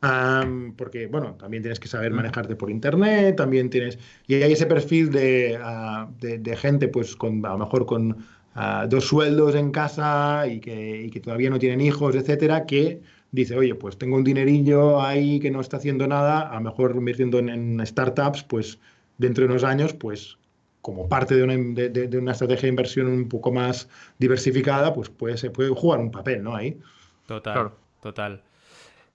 [0.00, 3.98] porque, bueno, también tienes que saber manejarte por internet, también tienes.
[4.26, 8.16] Y hay ese perfil de, ah, de, gente, pues, con, a lo mejor con
[8.54, 13.02] ah, dos sueldos en casa y que, y que, todavía no tienen hijos, etcétera, que
[13.32, 16.94] dice, oye, pues tengo un dinerillo ahí que no está haciendo nada, a lo mejor
[16.96, 18.78] invirtiendo en, startups, pues
[19.18, 20.38] dentro de unos años, pues
[20.80, 23.88] como parte de una, de, una, estrategia de inversión un poco más
[24.18, 26.54] diversificada, pues puede, se puede jugar un papel, ¿no?
[26.54, 26.78] Ahí.
[27.26, 28.42] Total, total.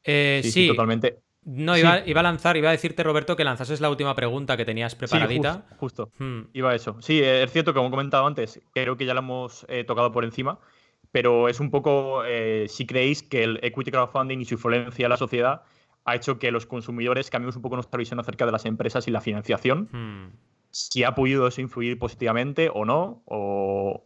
[0.04, 1.20] Eh, sí, totalmente.
[1.46, 4.96] No, iba, a lanzar, iba a decirte, Roberto, que lanzases la última pregunta que tenías
[4.96, 5.66] preparadita.
[5.78, 6.42] justo, hmm.
[6.54, 7.02] iba a eso.
[7.02, 10.24] Sí, es cierto, como he comentado antes, creo que ya lo hemos eh, tocado por
[10.24, 10.60] encima,
[11.12, 15.10] pero es un poco eh, si creéis que el equity crowdfunding y su influencia en
[15.10, 15.64] la sociedad
[16.06, 19.12] ha hecho que los consumidores cambiemos un poco nuestra visión acerca de las empresas y
[19.12, 19.90] la financiación.
[19.92, 20.32] Hmm.
[20.72, 24.06] Si ha podido eso influir positivamente o no, o,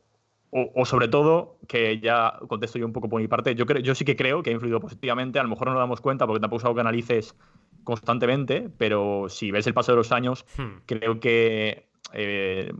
[0.49, 3.93] o, sobre todo, que ya contesto yo un poco por mi parte, yo, creo, yo
[3.95, 6.39] sí que creo que ha influido positivamente, a lo mejor no nos damos cuenta porque
[6.39, 7.35] tampoco es algo que analices
[7.83, 10.83] constantemente, pero si ves el paso de los años, hmm.
[10.85, 12.71] creo que eh,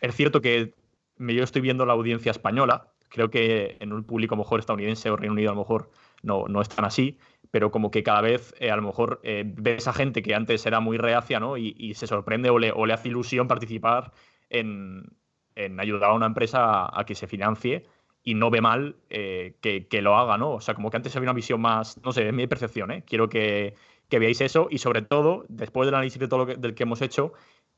[0.00, 0.74] es cierto que
[1.18, 5.10] yo estoy viendo la audiencia española, creo que en un público a lo mejor estadounidense
[5.10, 5.90] o Reino Unido a lo mejor
[6.22, 7.18] no, no es tan así,
[7.50, 10.66] pero como que cada vez eh, a lo mejor eh, ves a gente que antes
[10.66, 11.56] era muy reacia ¿no?
[11.56, 14.12] y, se sorprende o le, o le hace ilusión participar
[14.50, 15.04] en,
[15.56, 17.84] en ayudar a una empresa a, que se financie
[18.22, 20.52] y no ve mal eh, que, lo haga, ¿no?
[20.52, 23.04] O sea, como que antes había una visión más, no sé, es mi percepción, ¿eh?
[23.06, 23.74] Quiero que,
[24.10, 27.02] veáis eso y sobre todo, después del análisis de todo lo que, del que hemos
[27.02, 27.32] hecho,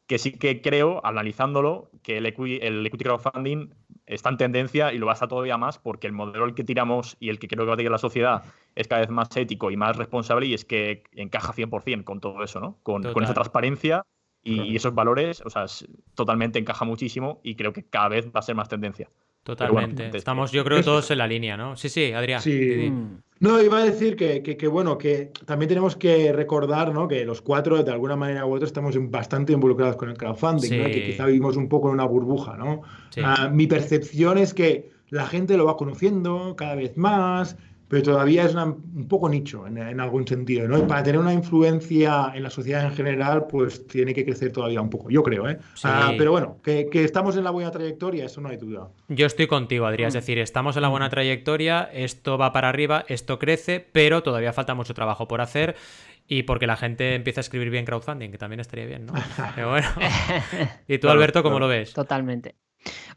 [0.06, 3.70] que sí que creo, analizándolo, que el equity, el equity crowdfunding
[4.06, 6.62] está en tendencia y lo va a estar todavía más porque el modelo al que
[6.62, 8.44] tiramos y el que creo que va a tener la sociedad
[8.76, 12.44] es cada vez más ético y más responsable y es que encaja 100% con todo
[12.44, 12.78] eso, ¿no?
[12.82, 14.04] Con, con esa transparencia
[14.46, 15.66] y, esos valores, o sea,
[16.14, 19.10] totalmente encaja muchísimo y creo que cada vez va a ser más tendencia.
[19.42, 20.10] Totalmente.
[20.16, 21.76] Estamos, yo creo, todos en la línea, ¿no?
[21.76, 22.40] Sí, sí, Adrián.
[22.40, 22.92] Sí.
[23.38, 27.06] No, iba a decir que, que, bueno, que también tenemos que recordar, ¿no?
[27.06, 30.84] Que los cuatro, de alguna manera u otra, estamos bastante involucrados con el crowdfunding, ¿no?
[30.86, 32.82] Que quizá vivimos un poco en una burbuja, ¿no?
[33.22, 37.56] Ah, mi percepción es que la gente lo va conociendo cada vez más,
[37.88, 40.78] pero todavía es un poco nicho en, algún sentido, ¿no?
[40.78, 44.80] Y para tener una influencia en la sociedad en general, pues tiene que crecer todavía
[44.80, 45.58] un poco, yo creo, ¿eh?
[45.84, 48.88] Ah, pero bueno, que, estamos en la buena trayectoria, eso no hay duda.
[49.08, 50.18] Yo estoy contigo, Adrián, es mm.
[50.18, 54.74] decir, estamos en la buena trayectoria, esto va para arriba, esto crece, pero todavía falta
[54.74, 55.76] mucho trabajo por hacer
[56.28, 59.12] y porque la gente empieza a escribir bien crowdfunding, que también estaría bien, ¿no?
[59.54, 59.88] Pero bueno.
[60.88, 61.92] ¿Y tú, Alberto, cómo lo ves?
[61.92, 62.56] Totalmente.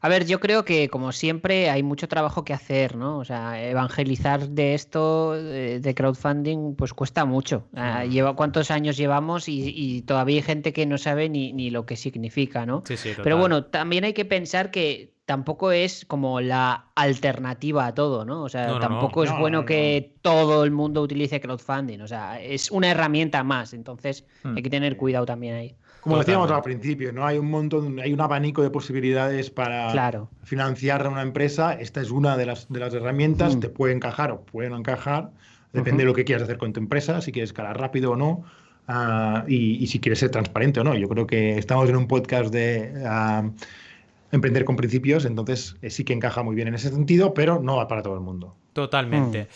[0.01, 3.17] A ver, yo creo que como siempre hay mucho trabajo que hacer, ¿no?
[3.19, 7.67] O sea, evangelizar de esto, de crowdfunding, pues cuesta mucho.
[8.09, 12.65] lleva, ¿Cuántos años llevamos y, todavía hay gente que no sabe ni, lo que significa,
[12.65, 12.83] ¿no?
[12.85, 17.93] Sí, sí, Pero bueno, también hay que pensar que tampoco es como la alternativa a
[17.93, 18.41] todo, ¿no?
[18.41, 22.01] O sea, tampoco es bueno que todo el mundo utilice crowdfunding.
[22.01, 23.75] O sea, es una herramienta más.
[23.75, 24.57] Entonces, hmm.
[24.57, 25.75] hay que tener cuidado también ahí.
[26.01, 27.25] Como decíamos al principio, ¿no?
[27.25, 29.91] Hay un montón, hay un abanico de posibilidades para
[30.43, 31.73] financiar a una empresa.
[31.73, 33.59] Esta es una de las, de las herramientas, mm.
[33.59, 35.31] te puede encajar o puede no encajar,
[35.73, 38.43] depende de lo que quieras hacer con tu empresa, si quieres escalar rápido o no,
[38.87, 40.95] ah, y, si quieres ser transparente o no.
[40.95, 43.49] Yo creo que estamos en un podcast de ah,
[44.31, 47.77] emprender con principios, entonces eh, sí que encaja muy bien en ese sentido, pero no
[47.77, 48.55] va para todo el mundo.
[48.73, 49.47] Totalmente.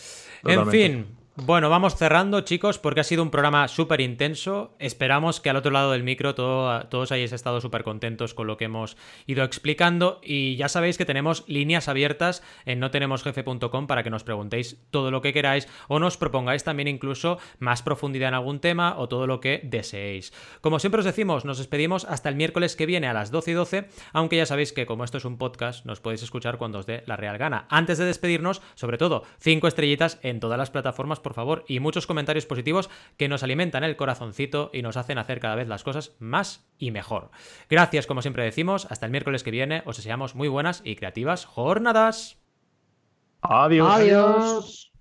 [0.42, 0.50] Mm.
[0.50, 1.06] En fin,
[1.36, 4.76] bueno, vamos cerrando, chicos, porque ha sido un programa súper intenso.
[4.78, 8.66] Esperamos que al otro lado del micro todos hayáis estado súper contentos con lo que
[8.66, 10.20] hemos ido explicando.
[10.22, 15.22] Y ya sabéis que tenemos líneas abiertas en notenemosjefe.com para que nos preguntéis todo lo
[15.22, 19.40] que queráis o nos propongáis también incluso más profundidad en algún tema o todo lo
[19.40, 20.32] que deseéis.
[20.60, 23.54] Como siempre os decimos, nos despedimos hasta el miércoles que viene a las 12 y
[23.54, 26.86] 12, aunque ya sabéis que como esto es un podcast, nos podéis escuchar cuando os
[26.86, 27.66] dé la real gana.
[27.70, 32.06] Antes de despedirnos, sobre todo, cinco estrellitas en todas las plataformas por favor, y muchos
[32.06, 36.14] comentarios positivos que nos alimentan el corazoncito y nos hacen hacer cada vez las cosas
[36.20, 37.32] más y mejor.
[37.68, 41.44] Gracias, como siempre decimos, hasta el miércoles que viene, os deseamos muy buenas y creativas
[41.44, 42.38] jornadas.
[43.40, 43.92] Adiós.
[43.92, 44.93] Adiós.